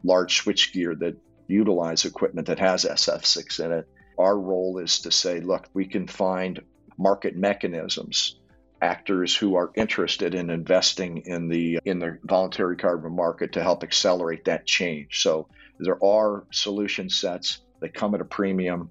large 0.03 0.43
switchgear 0.43 0.97
that 0.99 1.17
utilize 1.47 2.05
equipment 2.05 2.47
that 2.47 2.59
has 2.59 2.85
SF6 2.85 3.65
in 3.65 3.71
it. 3.71 3.87
Our 4.17 4.37
role 4.37 4.77
is 4.77 4.99
to 5.01 5.11
say, 5.11 5.39
look, 5.39 5.67
we 5.73 5.85
can 5.85 6.07
find 6.07 6.61
market 6.97 7.35
mechanisms 7.35 8.39
actors 8.81 9.35
who 9.35 9.55
are 9.55 9.71
interested 9.75 10.35
in 10.35 10.49
investing 10.49 11.23
in 11.25 11.47
the 11.47 11.79
in 11.85 11.99
the 11.99 12.19
voluntary 12.23 12.75
carbon 12.75 13.15
market 13.15 13.53
to 13.53 13.63
help 13.63 13.81
accelerate 13.81 14.45
that 14.45 14.65
change. 14.65 15.21
So 15.21 15.47
there 15.79 16.03
are 16.03 16.45
solution 16.51 17.09
sets 17.09 17.61
that 17.84 17.93
come 17.93 18.15
at 18.15 18.22
a 18.22 18.26
premium 18.26 18.89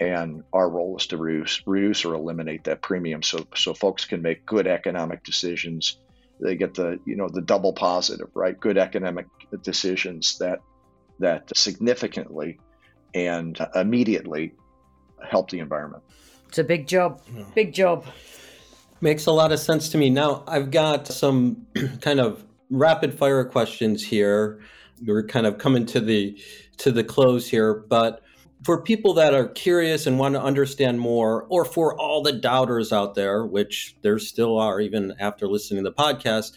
and 0.00 0.42
our 0.52 0.68
role 0.68 0.96
is 0.96 1.06
to 1.06 1.16
reduce, 1.16 1.62
reduce 1.64 2.04
or 2.04 2.14
eliminate 2.14 2.64
that 2.64 2.82
premium. 2.82 3.22
So 3.22 3.46
so 3.54 3.72
folks 3.72 4.04
can 4.04 4.20
make 4.20 4.44
good 4.44 4.66
economic 4.66 5.22
decisions. 5.22 5.98
They 6.40 6.56
get 6.56 6.74
the 6.74 6.98
you 7.06 7.14
know 7.16 7.28
the 7.28 7.40
double 7.40 7.72
positive 7.72 8.28
right? 8.34 8.58
Good 8.58 8.78
economic 8.78 9.26
decisions 9.62 10.38
that 10.38 10.58
that 11.20 11.56
significantly 11.56 12.58
and 13.14 13.56
immediately 13.76 14.54
help 15.30 15.50
the 15.50 15.60
environment. 15.60 16.02
It's 16.48 16.58
a 16.58 16.64
big 16.64 16.88
job. 16.88 17.22
Big 17.54 17.72
job. 17.72 18.04
Makes 19.00 19.26
a 19.26 19.32
lot 19.32 19.52
of 19.52 19.60
sense 19.60 19.88
to 19.90 19.98
me. 19.98 20.10
Now, 20.10 20.42
I've 20.48 20.72
got 20.72 21.06
some 21.06 21.66
kind 22.00 22.18
of 22.18 22.44
rapid 22.70 23.14
fire 23.14 23.44
questions 23.44 24.02
here. 24.02 24.60
We're 25.04 25.26
kind 25.26 25.46
of 25.46 25.58
coming 25.58 25.86
to 25.86 26.00
the 26.00 26.36
to 26.78 26.90
the 26.90 27.04
close 27.04 27.48
here, 27.48 27.74
but 27.74 28.22
for 28.64 28.80
people 28.80 29.14
that 29.14 29.34
are 29.34 29.48
curious 29.48 30.06
and 30.06 30.18
want 30.18 30.34
to 30.34 30.42
understand 30.42 31.00
more, 31.00 31.44
or 31.48 31.64
for 31.64 31.98
all 31.98 32.22
the 32.22 32.32
doubters 32.32 32.92
out 32.92 33.14
there, 33.14 33.44
which 33.44 33.96
there 34.02 34.18
still 34.18 34.58
are 34.58 34.80
even 34.80 35.14
after 35.18 35.48
listening 35.48 35.82
to 35.84 35.90
the 35.90 35.94
podcast, 35.94 36.52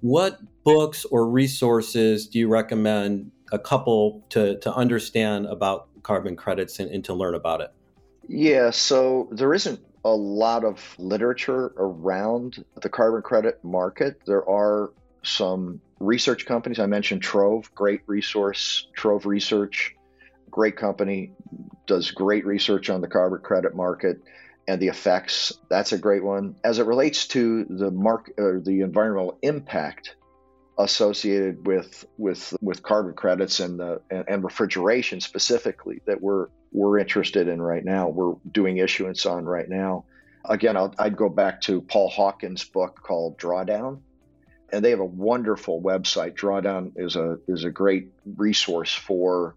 what 0.00 0.38
books 0.64 1.04
or 1.06 1.28
resources 1.28 2.26
do 2.26 2.38
you 2.38 2.48
recommend 2.48 3.30
a 3.52 3.58
couple 3.58 4.24
to, 4.30 4.58
to 4.60 4.72
understand 4.74 5.46
about 5.46 5.88
carbon 6.02 6.36
credits 6.36 6.78
and, 6.78 6.90
and 6.90 7.04
to 7.04 7.14
learn 7.14 7.34
about 7.34 7.60
it? 7.60 7.72
Yeah, 8.28 8.70
so 8.70 9.28
there 9.32 9.52
isn't 9.52 9.80
a 10.04 10.14
lot 10.14 10.64
of 10.64 10.94
literature 10.98 11.72
around 11.76 12.64
the 12.80 12.88
carbon 12.88 13.22
credit 13.22 13.62
market. 13.64 14.20
There 14.24 14.48
are 14.48 14.92
some 15.22 15.80
research 15.98 16.46
companies. 16.46 16.78
I 16.78 16.86
mentioned 16.86 17.22
Trove, 17.22 17.74
great 17.74 18.00
resource, 18.06 18.86
Trove 18.94 19.26
Research, 19.26 19.94
great 20.50 20.76
company, 20.76 21.32
does 21.86 22.10
great 22.10 22.46
research 22.46 22.90
on 22.90 23.00
the 23.00 23.08
carbon 23.08 23.40
credit 23.40 23.74
market 23.74 24.22
and 24.68 24.80
the 24.80 24.88
effects. 24.88 25.52
That's 25.68 25.92
a 25.92 25.98
great 25.98 26.22
one. 26.22 26.56
As 26.62 26.78
it 26.78 26.86
relates 26.86 27.26
to 27.28 27.64
the 27.64 27.90
mark 27.90 28.30
or 28.38 28.60
the 28.60 28.82
environmental 28.82 29.38
impact 29.42 30.14
associated 30.78 31.66
with 31.66 32.06
with 32.16 32.56
with 32.60 32.82
carbon 32.82 33.12
credits 33.12 33.60
and 33.60 33.78
the 33.78 34.00
and, 34.10 34.24
and 34.28 34.44
refrigeration 34.44 35.20
specifically 35.20 36.00
that 36.06 36.20
we're 36.20 36.48
we're 36.72 36.98
interested 36.98 37.48
in 37.48 37.60
right 37.60 37.84
now. 37.84 38.08
We're 38.08 38.34
doing 38.50 38.78
issuance 38.78 39.26
on 39.26 39.44
right 39.44 39.68
now. 39.68 40.04
Again, 40.44 40.76
i 40.76 40.88
would 41.04 41.16
go 41.16 41.28
back 41.28 41.60
to 41.62 41.82
Paul 41.82 42.08
Hawken's 42.08 42.64
book 42.64 43.00
called 43.02 43.38
Drawdown, 43.38 44.00
and 44.72 44.84
they 44.84 44.90
have 44.90 45.00
a 45.00 45.04
wonderful 45.04 45.82
website. 45.82 46.34
Drawdown 46.34 46.92
is 46.96 47.16
a 47.16 47.38
is 47.46 47.64
a 47.64 47.70
great 47.70 48.12
resource 48.24 48.94
for 48.94 49.56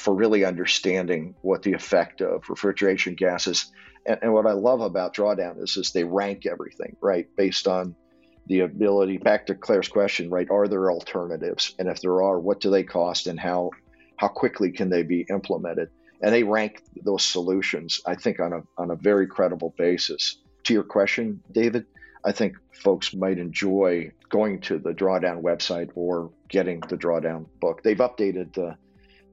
for 0.00 0.14
really 0.14 0.44
understanding 0.44 1.34
what 1.42 1.62
the 1.62 1.72
effect 1.72 2.20
of 2.20 2.48
refrigeration 2.48 3.14
gases. 3.14 3.70
And, 4.06 4.18
and 4.22 4.32
what 4.32 4.46
I 4.46 4.52
love 4.52 4.80
about 4.80 5.14
Drawdown 5.14 5.62
is 5.62 5.76
is 5.76 5.92
they 5.92 6.04
rank 6.04 6.46
everything 6.46 6.96
right 7.00 7.28
based 7.36 7.68
on 7.68 7.94
the 8.46 8.60
ability. 8.60 9.18
Back 9.18 9.46
to 9.46 9.54
Claire's 9.54 9.88
question, 9.88 10.30
right? 10.30 10.50
Are 10.50 10.66
there 10.68 10.90
alternatives? 10.90 11.74
And 11.78 11.88
if 11.88 12.00
there 12.00 12.22
are, 12.22 12.40
what 12.40 12.60
do 12.60 12.70
they 12.70 12.82
cost, 12.82 13.26
and 13.26 13.38
how 13.38 13.70
how 14.16 14.28
quickly 14.28 14.72
can 14.72 14.90
they 14.90 15.02
be 15.02 15.26
implemented? 15.30 15.90
and 16.20 16.34
they 16.34 16.42
rank 16.42 16.82
those 17.02 17.24
solutions, 17.24 18.00
I 18.06 18.14
think, 18.14 18.40
on 18.40 18.52
a 18.52 18.62
on 18.76 18.90
a 18.90 18.96
very 18.96 19.26
credible 19.26 19.74
basis. 19.76 20.36
To 20.64 20.74
your 20.74 20.82
question, 20.82 21.42
David, 21.50 21.86
I 22.24 22.32
think 22.32 22.56
folks 22.72 23.14
might 23.14 23.38
enjoy 23.38 24.12
going 24.28 24.60
to 24.62 24.78
the 24.78 24.92
Drawdown 24.92 25.42
website 25.42 25.90
or 25.94 26.30
getting 26.48 26.80
the 26.80 26.96
Drawdown 26.96 27.46
book. 27.60 27.82
They've 27.82 27.96
updated 27.96 28.52
the 28.52 28.76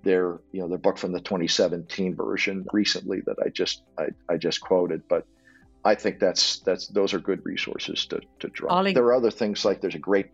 their 0.07 0.39
you 0.53 0.61
know 0.61 0.69
their 0.69 0.77
book 0.77 0.97
from 0.97 1.11
the 1.11 1.19
2017 1.19 2.15
version 2.15 2.65
recently 2.71 3.19
that 3.25 3.35
I 3.45 3.49
just 3.49 3.83
I, 3.99 4.05
I 4.29 4.37
just 4.37 4.61
quoted, 4.61 5.03
but 5.09 5.27
I 5.83 5.95
think 5.95 6.19
that's 6.19 6.59
that's 6.59 6.87
those 6.87 7.13
are 7.13 7.19
good 7.19 7.45
resources 7.45 8.05
to 8.07 8.21
to 8.39 8.47
draw. 8.47 8.81
there 8.83 9.03
are 9.03 9.13
other 9.13 9.31
things 9.31 9.65
like 9.65 9.81
there's 9.81 9.95
a 9.95 9.99
great 9.99 10.27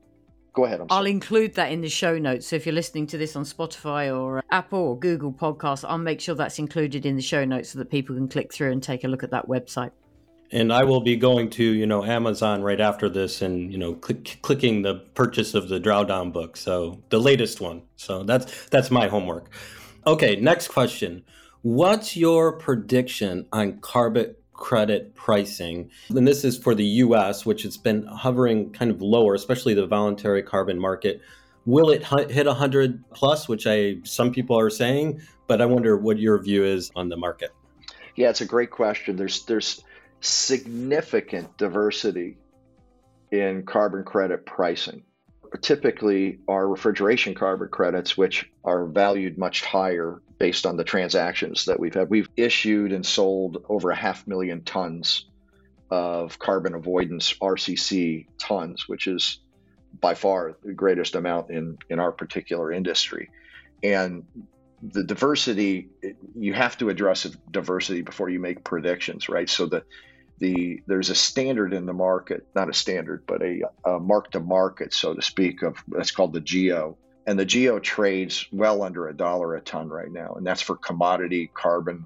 Go 0.53 0.65
ahead. 0.65 0.81
i 0.91 0.99
will 0.99 1.07
include 1.07 1.55
that 1.55 1.71
in 1.71 1.81
the 1.81 1.89
show 1.89 2.19
notes. 2.19 2.45
So 2.45 2.55
if 2.55 2.67
you're 2.67 2.75
listening 2.75 3.07
to 3.07 3.17
this 3.17 3.35
on 3.35 3.43
Spotify 3.43 4.15
or 4.15 4.37
uh, 4.37 4.41
Apple 4.51 4.77
or 4.89 4.99
Google 4.99 5.33
Podcasts, 5.33 5.83
I'll 5.83 5.97
make 5.97 6.21
sure 6.21 6.35
that's 6.35 6.59
included 6.59 7.07
in 7.07 7.15
the 7.15 7.23
show 7.23 7.43
notes 7.43 7.69
so 7.71 7.79
that 7.79 7.89
people 7.89 8.15
can 8.15 8.27
click 8.27 8.53
through 8.53 8.71
and 8.71 8.83
take 8.83 9.03
a 9.03 9.07
look 9.07 9.23
at 9.23 9.31
that 9.31 9.47
website. 9.47 9.89
And 10.53 10.71
I 10.71 10.83
will 10.83 11.01
be 11.01 11.17
going 11.17 11.49
to, 11.51 11.63
you 11.63 11.85
know, 11.85 12.05
Amazon 12.05 12.61
right 12.61 12.79
after 12.79 13.09
this 13.09 13.41
and, 13.41 13.71
you 13.71 13.77
know, 13.77 13.95
click, 13.95 14.37
clicking 14.41 14.83
the 14.83 14.95
purchase 15.15 15.53
of 15.55 15.67
the 15.67 15.79
Drawdown 15.79 16.31
book. 16.31 16.55
So 16.55 17.01
the 17.09 17.19
latest 17.19 17.59
one. 17.59 17.81
So 17.97 18.23
that's 18.23 18.67
that's 18.67 18.91
my 18.91 19.07
homework. 19.07 19.49
Okay, 20.07 20.35
next 20.35 20.69
question. 20.69 21.23
What's 21.63 22.15
your 22.15 22.57
prediction 22.57 23.47
on 23.51 23.79
carbon 23.79 24.35
credit 24.53 25.13
pricing. 25.15 25.89
And 26.09 26.25
this 26.27 26.45
is 26.45 26.57
for 26.57 26.73
the 26.73 26.85
US, 26.85 27.45
which 27.45 27.63
has 27.63 27.75
been 27.75 28.05
hovering 28.05 28.71
kind 28.71 28.91
of 28.91 29.01
lower, 29.01 29.33
especially 29.33 29.73
the 29.73 29.85
voluntary 29.85 30.41
carbon 30.41 30.79
market. 30.79 31.21
Will 31.65 31.89
it 31.89 32.03
hit 32.31 32.45
100 32.45 33.03
plus, 33.11 33.49
which 33.49 33.67
I 33.67 33.97
some 34.03 34.31
people 34.31 34.57
are 34.57 34.69
saying, 34.69 35.21
but 35.47 35.61
I 35.61 35.65
wonder 35.65 35.97
what 35.97 36.17
your 36.17 36.41
view 36.41 36.63
is 36.63 36.91
on 36.95 37.09
the 37.09 37.17
market. 37.17 37.51
Yeah, 38.15 38.29
it's 38.29 38.41
a 38.41 38.45
great 38.45 38.71
question. 38.71 39.15
There's 39.15 39.43
there's 39.45 39.83
significant 40.23 41.57
diversity 41.57 42.37
in 43.31 43.65
carbon 43.65 44.03
credit 44.03 44.45
pricing. 44.45 45.03
Typically, 45.61 46.39
our 46.47 46.67
refrigeration 46.67 47.35
carbon 47.35 47.67
credits, 47.69 48.17
which 48.17 48.49
are 48.63 48.85
valued 48.85 49.37
much 49.37 49.63
higher 49.63 50.21
based 50.39 50.65
on 50.65 50.77
the 50.77 50.83
transactions 50.83 51.65
that 51.65 51.79
we've 51.79 51.93
had. 51.93 52.09
We've 52.09 52.29
issued 52.35 52.91
and 52.91 53.05
sold 53.05 53.63
over 53.69 53.91
a 53.91 53.95
half 53.95 54.25
million 54.25 54.63
tons 54.63 55.25
of 55.91 56.39
carbon 56.39 56.73
avoidance 56.73 57.33
RCC 57.33 58.25
tons, 58.39 58.87
which 58.87 59.07
is 59.07 59.39
by 59.99 60.15
far 60.15 60.55
the 60.63 60.73
greatest 60.73 61.15
amount 61.15 61.51
in, 61.51 61.77
in 61.89 61.99
our 61.99 62.11
particular 62.11 62.71
industry. 62.71 63.29
And 63.83 64.25
the 64.81 65.03
diversity, 65.03 65.89
you 66.35 66.53
have 66.53 66.77
to 66.79 66.89
address 66.89 67.23
diversity 67.51 68.01
before 68.01 68.29
you 68.29 68.39
make 68.39 68.63
predictions, 68.63 69.29
right? 69.29 69.49
So 69.49 69.67
the 69.67 69.83
the 70.43 70.81
there's 70.87 71.09
a 71.09 71.15
standard 71.15 71.73
in 71.73 71.85
the 71.85 71.93
market, 71.93 72.45
not 72.53 72.69
a 72.69 72.73
standard, 72.73 73.23
but 73.25 73.41
a, 73.41 73.61
a 73.85 73.99
mark 73.99 74.31
to 74.31 74.41
market, 74.41 74.93
so 74.93 75.13
to 75.13 75.21
speak, 75.21 75.63
of 75.63 75.77
that's 75.87 76.11
called 76.11 76.33
the 76.33 76.41
GEO, 76.41 76.97
and 77.25 77.39
the 77.39 77.45
geo 77.45 77.79
trades 77.79 78.45
well 78.51 78.83
under 78.83 79.07
a 79.07 79.15
dollar 79.15 79.55
a 79.55 79.61
ton 79.61 79.87
right 79.87 80.11
now 80.11 80.33
and 80.35 80.45
that's 80.45 80.61
for 80.61 80.75
commodity 80.75 81.49
carbon 81.53 82.05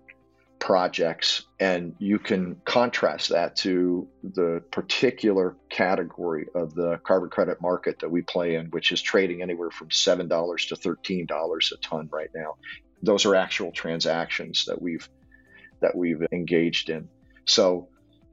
projects. 0.59 1.43
And 1.59 1.95
you 1.99 2.19
can 2.19 2.61
contrast 2.65 3.29
that 3.29 3.55
to 3.57 4.07
the 4.23 4.63
particular 4.71 5.55
category 5.69 6.47
of 6.55 6.73
the 6.73 6.99
carbon 7.03 7.29
credit 7.29 7.61
market 7.61 7.99
that 7.99 8.09
we 8.09 8.21
play 8.21 8.55
in 8.55 8.67
which 8.67 8.91
is 8.91 9.01
trading 9.01 9.41
anywhere 9.41 9.71
from 9.71 9.89
$7 9.89 10.67
to 10.67 10.75
$13 10.75 11.71
a 11.71 11.77
ton 11.77 12.09
right 12.11 12.29
now. 12.35 12.55
Those 13.01 13.25
are 13.25 13.35
actual 13.35 13.71
transactions 13.71 14.65
that 14.65 14.81
we've 14.81 15.07
that 15.79 15.95
we've 15.95 16.23
engaged 16.31 16.89
in. 16.89 17.07
So 17.45 17.89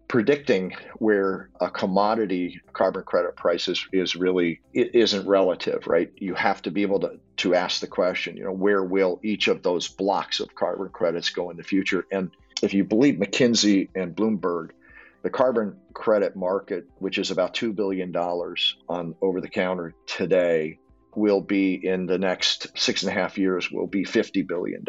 predicting 0.09 0.75
where 0.97 1.51
a 1.61 1.71
commodity 1.71 2.61
carbon 2.73 3.03
credit 3.03 3.37
price 3.37 3.69
is, 3.69 3.87
is 3.93 4.15
really 4.15 4.61
it 4.73 4.95
isn't 4.95 5.27
relative 5.27 5.87
right? 5.87 6.13
You 6.17 6.35
have 6.35 6.63
to 6.63 6.71
be 6.71 6.83
able 6.83 7.01
to 7.01 7.19
to 7.37 7.55
ask 7.55 7.81
the 7.81 7.87
question 7.87 8.37
you 8.37 8.45
know 8.45 8.53
where 8.53 8.83
will 8.83 9.21
each 9.23 9.49
of 9.49 9.63
those 9.63 9.89
blocks 9.89 10.41
of 10.41 10.55
carbon 10.55 10.89
credits 10.91 11.31
go 11.31 11.51
in 11.51 11.57
the 11.57 11.63
future? 11.63 12.07
And 12.11 12.31
if 12.63 12.75
you 12.75 12.85
believe 12.85 13.17
mckinsey 13.17 13.89
and 13.95 14.15
bloomberg 14.15 14.71
the 15.23 15.31
carbon 15.31 15.77
credit 15.93 16.37
market 16.37 16.87
which 16.99 17.19
is 17.19 17.31
about 17.31 17.55
$2 17.55 17.75
billion 17.75 18.15
on 18.17 19.15
over 19.21 19.41
the 19.41 19.49
counter 19.49 19.95
today 20.07 20.79
will 21.17 21.41
be 21.41 21.75
in 21.75 22.07
the 22.07 22.19
next 22.19 22.79
six 22.79 23.03
and 23.03 23.11
a 23.11 23.15
half 23.15 23.39
years 23.39 23.71
will 23.71 23.87
be 23.87 24.05
$50 24.05 24.47
billion 24.47 24.85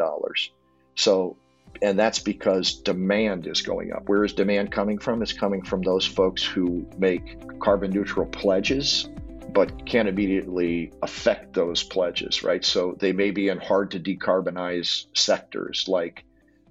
so 0.96 1.38
and 1.82 1.98
that's 1.98 2.20
because 2.20 2.76
demand 2.76 3.48
is 3.48 3.62
going 3.62 3.92
up. 3.92 4.08
Where 4.08 4.24
is 4.24 4.34
demand 4.34 4.72
coming 4.72 4.98
from? 4.98 5.22
It's 5.22 5.34
coming 5.34 5.64
from 5.64 5.82
those 5.82 6.06
folks 6.06 6.44
who 6.44 6.88
make 6.98 7.60
carbon 7.60 7.92
neutral 7.92 8.26
pledges, 8.28 9.10
but 9.54 9.86
can't 9.86 10.08
immediately 10.08 10.92
affect 11.02 11.54
those 11.54 11.84
pledges, 11.84 12.44
right? 12.44 12.64
So 12.64 12.96
they 13.00 13.12
may 13.12 13.32
be 13.32 13.50
in 13.50 13.58
hard 13.58 13.92
to 13.92 14.00
decarbonize 14.00 15.06
sectors 15.16 15.86
like 15.88 16.26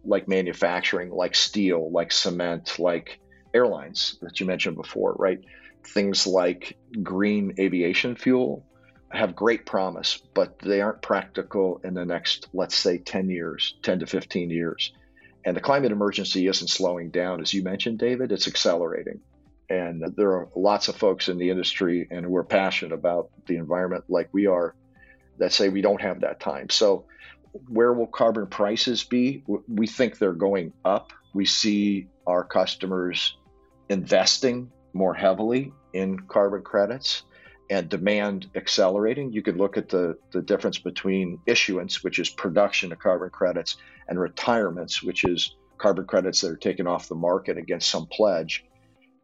like 0.07 0.29
manufacturing, 0.29 1.11
like 1.11 1.35
steel, 1.35 1.91
like 1.91 2.13
cement, 2.13 2.79
like 2.79 3.21
airlines 3.55 4.19
that 4.21 4.39
you 4.39 4.45
mentioned 4.45 4.77
before, 4.77 5.15
right? 5.19 5.41
Things 5.83 6.27
like 6.27 6.77
green 7.03 7.55
aviation 7.59 8.15
fuel 8.15 8.67
have 9.17 9.37
great 9.37 9.67
promise, 9.67 10.21
but 10.35 10.59
they 10.59 10.81
aren't 10.81 11.03
practical 11.03 11.81
in 11.85 11.95
the 11.95 12.05
next, 12.05 12.49
let's 12.53 12.77
say, 12.77 12.99
10 12.99 13.31
years, 13.31 13.75
10 13.83 14.01
to 14.01 14.07
15 14.07 14.51
years. 14.51 14.93
And 15.45 15.57
the 15.57 15.61
climate 15.61 15.93
emergency 15.93 16.47
isn't 16.47 16.69
slowing 16.69 17.11
down. 17.11 17.41
As 17.41 17.53
you 17.53 17.63
mentioned, 17.63 17.99
David, 17.99 18.33
it's 18.33 18.49
accelerating. 18.49 19.21
And 19.69 20.03
there 20.17 20.33
are 20.33 20.49
lots 20.57 20.89
of 20.89 20.97
folks 20.97 21.29
in 21.29 21.39
the 21.39 21.51
industry 21.51 22.07
and 22.11 22.25
who 22.25 22.37
are 22.37 22.45
passionate 22.45 22.95
about 22.95 23.31
the 23.47 23.57
environment 23.57 24.05
like 24.09 24.29
we 24.33 24.47
are 24.47 24.75
that 25.39 25.53
say 25.53 25.69
we 25.69 25.81
don't 25.83 26.01
have 26.01 26.21
that 26.21 26.41
time. 26.41 26.71
So, 26.71 27.07
where 27.69 27.93
will 27.93 28.07
carbon 28.07 28.47
prices 28.47 29.05
be? 29.05 29.45
We 29.69 29.87
think 29.87 30.19
they're 30.19 30.33
going 30.33 30.73
up. 30.85 31.13
We 31.35 31.45
see 31.45 32.09
our 32.27 32.43
customers 32.43 33.37
investing 33.89 34.71
more 34.93 35.15
heavily 35.15 35.73
in 35.93 36.21
carbon 36.21 36.63
credits 36.63 37.23
and 37.71 37.89
demand 37.89 38.51
accelerating. 38.55 39.33
You 39.33 39.43
could 39.43 39.57
look 39.57 39.77
at 39.77 39.89
the, 39.89 40.17
the 40.33 40.43
difference 40.43 40.79
between 40.79 41.39
issuance, 41.47 42.05
which 42.05 42.19
is 42.19 42.29
production 42.29 42.93
of 42.93 42.99
carbon 42.99 43.31
credits, 43.31 43.77
and 44.09 44.21
retirements, 44.21 45.03
which 45.03 45.25
is 45.25 45.57
carbon 45.79 46.07
credits 46.07 46.41
that 46.43 46.51
are 46.51 46.57
taken 46.57 46.87
off 46.87 47.09
the 47.09 47.15
market 47.15 47.59
against 47.59 47.91
some 47.91 48.07
pledge. 48.07 48.65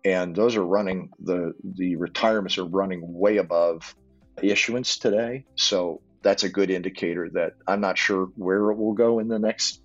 And 0.04 0.34
those 0.34 0.56
are 0.56 0.64
running, 0.64 1.10
the, 1.20 1.52
the 1.62 1.96
retirements 1.96 2.56
are 2.58 2.64
running 2.64 3.00
way 3.02 3.36
above 3.36 3.94
issuance 4.42 4.98
today. 4.98 5.44
So 5.54 6.00
that's 6.22 6.44
a 6.44 6.48
good 6.48 6.70
indicator 6.70 7.28
that 7.34 7.54
I'm 7.66 7.80
not 7.80 7.98
sure 7.98 8.30
where 8.36 8.70
it 8.70 8.76
will 8.76 8.94
go 8.94 9.18
in 9.18 9.28
the 9.28 9.38
next 9.38 9.82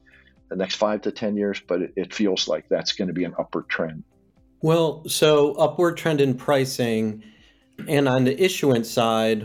the 0.47 0.55
next 0.55 0.75
five 0.75 1.01
to 1.01 1.11
ten 1.11 1.35
years, 1.35 1.59
but 1.67 1.81
it, 1.81 1.93
it 1.95 2.13
feels 2.13 2.47
like 2.47 2.69
that's 2.69 2.93
going 2.93 3.07
to 3.07 3.13
be 3.13 3.23
an 3.23 3.33
upward 3.39 3.67
trend. 3.67 4.03
Well, 4.61 5.03
so 5.07 5.53
upward 5.55 5.97
trend 5.97 6.21
in 6.21 6.35
pricing, 6.35 7.23
and 7.87 8.07
on 8.07 8.23
the 8.23 8.41
issuance 8.41 8.89
side, 8.89 9.43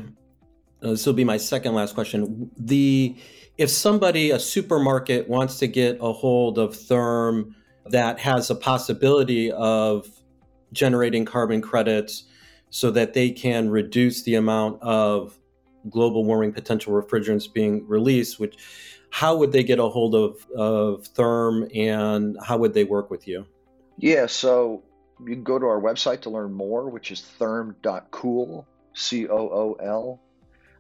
uh, 0.83 0.91
this 0.91 1.07
will 1.07 1.13
be 1.13 1.25
my 1.25 1.37
second 1.37 1.75
last 1.75 1.95
question. 1.95 2.51
The 2.57 3.17
if 3.59 3.69
somebody, 3.69 4.31
a 4.31 4.39
supermarket, 4.39 5.29
wants 5.29 5.59
to 5.59 5.67
get 5.67 5.99
a 6.01 6.13
hold 6.13 6.59
of 6.59 6.73
Therm 6.73 7.55
that 7.87 8.19
has 8.19 8.49
a 8.49 8.55
possibility 8.55 9.53
of 9.53 10.09
generating 10.73 11.25
carbon 11.25 11.61
credits 11.61 12.25
so 12.71 12.91
that 12.93 13.13
they 13.13 13.31
can 13.31 13.69
reduce 13.69 14.23
the 14.23 14.37
amount 14.37 14.81
of 14.83 15.39
global 15.91 16.25
warming 16.25 16.53
potential 16.53 16.93
refrigerants 16.93 17.53
being 17.53 17.87
released, 17.87 18.39
which 18.39 18.57
how 19.11 19.37
would 19.37 19.53
they 19.53 19.65
get 19.65 19.79
a 19.79 19.89
hold 19.89 20.15
of, 20.15 20.47
of 20.57 21.13
Therm 21.15 21.69
and 21.77 22.39
how 22.43 22.57
would 22.57 22.75
they 22.75 22.85
work 22.85 23.11
with 23.11 23.27
you? 23.27 23.45
Yeah, 23.99 24.27
so 24.27 24.83
you 25.27 25.35
can 25.35 25.45
go 25.45 25.59
to 25.59 25.67
our 25.67 25.81
website 25.81 26.23
to 26.23 26.31
learn 26.31 26.53
more, 26.53 26.89
which 26.89 27.11
is 27.11 27.21
therm.cool, 27.39 28.67
C 28.95 29.29
O 29.29 29.37
O 29.37 29.77
L, 29.81 30.21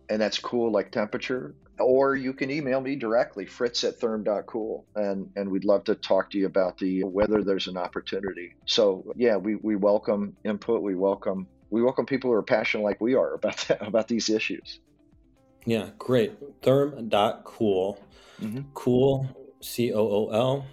and 0.09 0.21
that's 0.21 0.39
cool 0.39 0.73
like 0.73 0.91
temperature. 0.91 1.55
Or 1.79 2.15
you 2.15 2.35
can 2.35 2.51
email 2.51 2.79
me 2.81 2.95
directly, 2.95 3.47
fritz 3.47 3.85
at 3.85 3.99
therm.cool, 3.99 4.85
and, 4.97 5.31
and 5.35 5.51
we'd 5.51 5.65
love 5.65 5.85
to 5.85 5.95
talk 5.95 6.31
to 6.33 6.39
you 6.39 6.45
about 6.45 6.77
the 6.77 7.05
whether 7.05 7.43
there's 7.43 7.69
an 7.69 7.79
opportunity. 7.79 8.55
So 8.67 9.15
yeah, 9.17 9.37
we, 9.37 9.55
we 9.55 9.77
welcome 9.77 10.37
input, 10.45 10.83
we 10.83 10.95
welcome 10.95 11.47
we 11.71 11.83
welcome 11.83 12.05
people 12.05 12.31
who 12.31 12.35
are 12.35 12.43
passionate 12.43 12.83
like 12.83 13.01
we 13.01 13.15
are 13.15 13.33
about 13.33 13.57
that, 13.69 13.87
about 13.87 14.09
these 14.09 14.29
issues. 14.29 14.81
Yeah, 15.65 15.91
great. 15.99 16.61
Therm.cool. 16.63 18.03
Mm-hmm. 18.43 18.61
Cool, 18.75 19.57
C 19.61 19.93
O 19.93 20.01
O 20.01 20.29
L. 20.31 20.67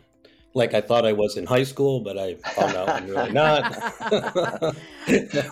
Like 0.57 0.73
I 0.73 0.81
thought 0.81 1.05
I 1.05 1.13
was 1.13 1.37
in 1.37 1.45
high 1.45 1.63
school, 1.63 1.99
but 1.99 2.17
I 2.17 2.33
found 2.33 2.75
out 2.75 2.89
I'm 2.89 3.07
really 3.07 3.31
not. 3.31 3.71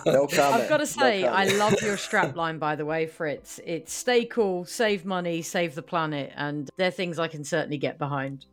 no 0.04 0.26
comment. 0.26 0.40
I've 0.40 0.68
got 0.68 0.78
to 0.78 0.86
say, 0.86 1.22
no 1.22 1.28
I 1.28 1.44
love 1.44 1.80
your 1.80 1.96
strapline, 1.96 2.58
by 2.58 2.74
the 2.74 2.84
way, 2.84 3.06
Fritz. 3.06 3.60
It's 3.64 3.92
stay 3.92 4.24
cool, 4.24 4.64
save 4.64 5.04
money, 5.04 5.42
save 5.42 5.76
the 5.76 5.82
planet, 5.82 6.32
and 6.34 6.68
they're 6.76 6.90
things 6.90 7.20
I 7.20 7.28
can 7.28 7.44
certainly 7.44 7.78
get 7.78 7.98
behind. 7.98 8.46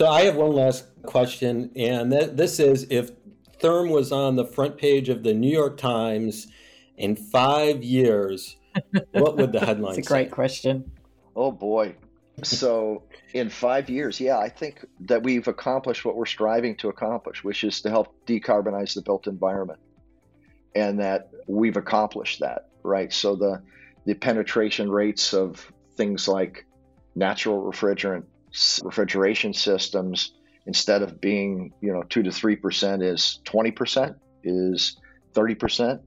So 0.00 0.06
I 0.06 0.22
have 0.22 0.36
one 0.36 0.52
last 0.52 0.84
question, 1.02 1.72
and 1.74 2.12
th- 2.12 2.30
this 2.34 2.60
is 2.60 2.86
if 2.90 3.10
Therm 3.58 3.90
was 3.90 4.12
on 4.12 4.36
the 4.36 4.44
front 4.44 4.78
page 4.78 5.08
of 5.08 5.24
the 5.24 5.34
New 5.34 5.50
York 5.50 5.78
Times 5.78 6.46
in 6.96 7.16
five 7.16 7.82
years, 7.82 8.56
what 9.10 9.36
would 9.36 9.50
the 9.50 9.58
headline 9.66 9.94
be? 9.94 9.98
It's 9.98 10.08
a 10.08 10.12
great 10.12 10.30
question. 10.30 10.92
Oh 11.34 11.50
boy. 11.50 11.96
So 12.42 13.04
in 13.34 13.50
five 13.50 13.90
years, 13.90 14.20
yeah, 14.20 14.38
I 14.38 14.48
think 14.48 14.84
that 15.00 15.22
we've 15.22 15.48
accomplished 15.48 16.04
what 16.04 16.16
we're 16.16 16.26
striving 16.26 16.76
to 16.76 16.88
accomplish, 16.88 17.42
which 17.42 17.64
is 17.64 17.80
to 17.82 17.90
help 17.90 18.14
decarbonize 18.26 18.94
the 18.94 19.02
built 19.02 19.26
environment. 19.26 19.80
And 20.74 21.00
that 21.00 21.30
we've 21.46 21.76
accomplished 21.76 22.40
that, 22.40 22.68
right? 22.82 23.12
So 23.12 23.36
the 23.36 23.62
the 24.04 24.14
penetration 24.14 24.90
rates 24.90 25.34
of 25.34 25.70
things 25.96 26.28
like 26.28 26.64
natural 27.14 27.62
refrigerant 27.62 28.24
refrigeration 28.82 29.52
systems 29.52 30.32
instead 30.66 31.02
of 31.02 31.20
being, 31.20 31.72
you 31.80 31.92
know, 31.92 32.02
2 32.04 32.22
to 32.22 32.30
3% 32.30 33.02
is 33.02 33.40
20%, 33.44 34.14
is 34.44 34.96
30% 35.34 36.00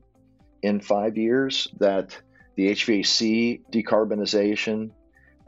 in 0.63 0.79
5 0.79 1.17
years 1.17 1.67
that 1.79 2.17
the 2.55 2.69
HVAC 2.71 3.61
decarbonization 3.71 4.91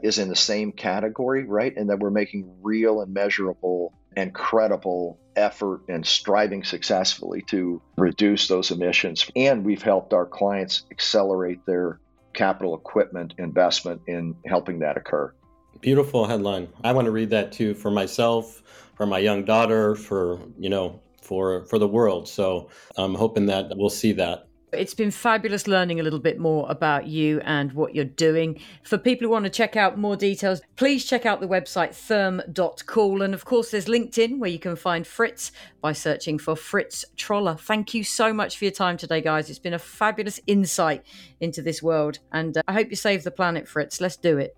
is 0.04 0.18
in 0.18 0.28
the 0.28 0.36
same 0.36 0.70
category, 0.70 1.44
right? 1.44 1.74
And 1.74 1.88
that 1.88 1.98
we're 1.98 2.10
making 2.10 2.58
real 2.60 3.00
and 3.00 3.12
measurable 3.12 3.94
and 4.14 4.34
credible 4.34 5.18
effort 5.34 5.80
and 5.88 6.06
striving 6.06 6.62
successfully 6.62 7.42
to 7.48 7.80
reduce 7.96 8.46
those 8.46 8.70
emissions. 8.70 9.28
And 9.34 9.64
we've 9.64 9.82
helped 9.82 10.12
our 10.12 10.26
clients 10.26 10.84
accelerate 10.90 11.64
their 11.64 12.00
capital 12.34 12.74
equipment 12.76 13.32
investment 13.38 14.02
in 14.06 14.36
helping 14.46 14.80
that 14.80 14.98
occur. 14.98 15.32
Beautiful 15.80 16.26
headline. 16.26 16.68
I 16.84 16.92
want 16.92 17.06
to 17.06 17.10
read 17.10 17.30
that 17.30 17.50
too 17.50 17.72
for 17.72 17.90
myself, 17.90 18.62
for 18.96 19.06
my 19.06 19.18
young 19.18 19.44
daughter, 19.44 19.94
for, 19.94 20.38
you 20.58 20.68
know, 20.68 21.00
for 21.22 21.64
for 21.64 21.78
the 21.78 21.88
world. 21.88 22.28
So 22.28 22.68
I'm 22.98 23.14
hoping 23.14 23.46
that 23.46 23.72
we'll 23.74 23.88
see 23.88 24.12
that 24.12 24.48
it's 24.74 24.94
been 24.94 25.10
fabulous 25.10 25.66
learning 25.66 26.00
a 26.00 26.02
little 26.02 26.18
bit 26.18 26.38
more 26.38 26.70
about 26.70 27.06
you 27.06 27.40
and 27.40 27.72
what 27.72 27.94
you're 27.94 28.04
doing. 28.04 28.60
For 28.82 28.98
people 28.98 29.26
who 29.26 29.30
want 29.30 29.44
to 29.44 29.50
check 29.50 29.76
out 29.76 29.98
more 29.98 30.16
details, 30.16 30.60
please 30.76 31.04
check 31.04 31.26
out 31.26 31.40
the 31.40 31.48
website 31.48 31.90
therm.cool. 31.90 33.22
And 33.22 33.34
of 33.34 33.44
course, 33.44 33.70
there's 33.70 33.86
LinkedIn 33.86 34.38
where 34.38 34.50
you 34.50 34.58
can 34.58 34.76
find 34.76 35.06
Fritz 35.06 35.52
by 35.80 35.92
searching 35.92 36.38
for 36.38 36.56
Fritz 36.56 37.04
Troller. 37.16 37.56
Thank 37.56 37.94
you 37.94 38.04
so 38.04 38.32
much 38.32 38.58
for 38.58 38.64
your 38.64 38.72
time 38.72 38.96
today, 38.96 39.20
guys. 39.20 39.50
It's 39.50 39.58
been 39.58 39.74
a 39.74 39.78
fabulous 39.78 40.40
insight 40.46 41.04
into 41.40 41.62
this 41.62 41.82
world. 41.82 42.18
And 42.32 42.56
uh, 42.56 42.62
I 42.68 42.72
hope 42.72 42.90
you 42.90 42.96
save 42.96 43.24
the 43.24 43.30
planet, 43.30 43.68
Fritz. 43.68 44.00
Let's 44.00 44.16
do 44.16 44.38
it. 44.38 44.56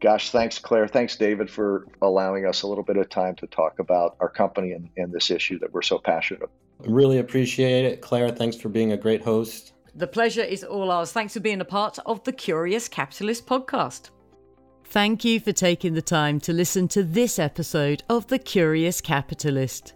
Gosh, 0.00 0.30
thanks, 0.30 0.58
Claire. 0.58 0.88
Thanks, 0.88 1.16
David, 1.16 1.50
for 1.50 1.86
allowing 2.02 2.44
us 2.44 2.62
a 2.62 2.68
little 2.68 2.84
bit 2.84 2.98
of 2.98 3.08
time 3.08 3.34
to 3.36 3.46
talk 3.46 3.78
about 3.78 4.16
our 4.20 4.28
company 4.28 4.72
and, 4.72 4.90
and 4.96 5.12
this 5.12 5.30
issue 5.30 5.58
that 5.60 5.72
we're 5.72 5.82
so 5.82 5.98
passionate 5.98 6.42
about. 6.42 6.65
Really 6.80 7.18
appreciate 7.18 7.84
it. 7.84 8.00
Claire, 8.00 8.30
thanks 8.30 8.56
for 8.56 8.68
being 8.68 8.90
a 8.92 8.96
great 8.96 9.22
host. 9.22 9.72
The 9.94 10.06
pleasure 10.06 10.42
is 10.42 10.62
all 10.62 10.90
ours. 10.90 11.12
Thanks 11.12 11.32
for 11.32 11.40
being 11.40 11.62
a 11.62 11.64
part 11.64 11.98
of 12.04 12.22
the 12.24 12.32
Curious 12.32 12.86
Capitalist 12.86 13.46
podcast. 13.46 14.10
Thank 14.84 15.24
you 15.24 15.40
for 15.40 15.52
taking 15.52 15.94
the 15.94 16.02
time 16.02 16.38
to 16.40 16.52
listen 16.52 16.86
to 16.88 17.02
this 17.02 17.38
episode 17.38 18.02
of 18.08 18.26
The 18.28 18.38
Curious 18.38 19.00
Capitalist. 19.00 19.94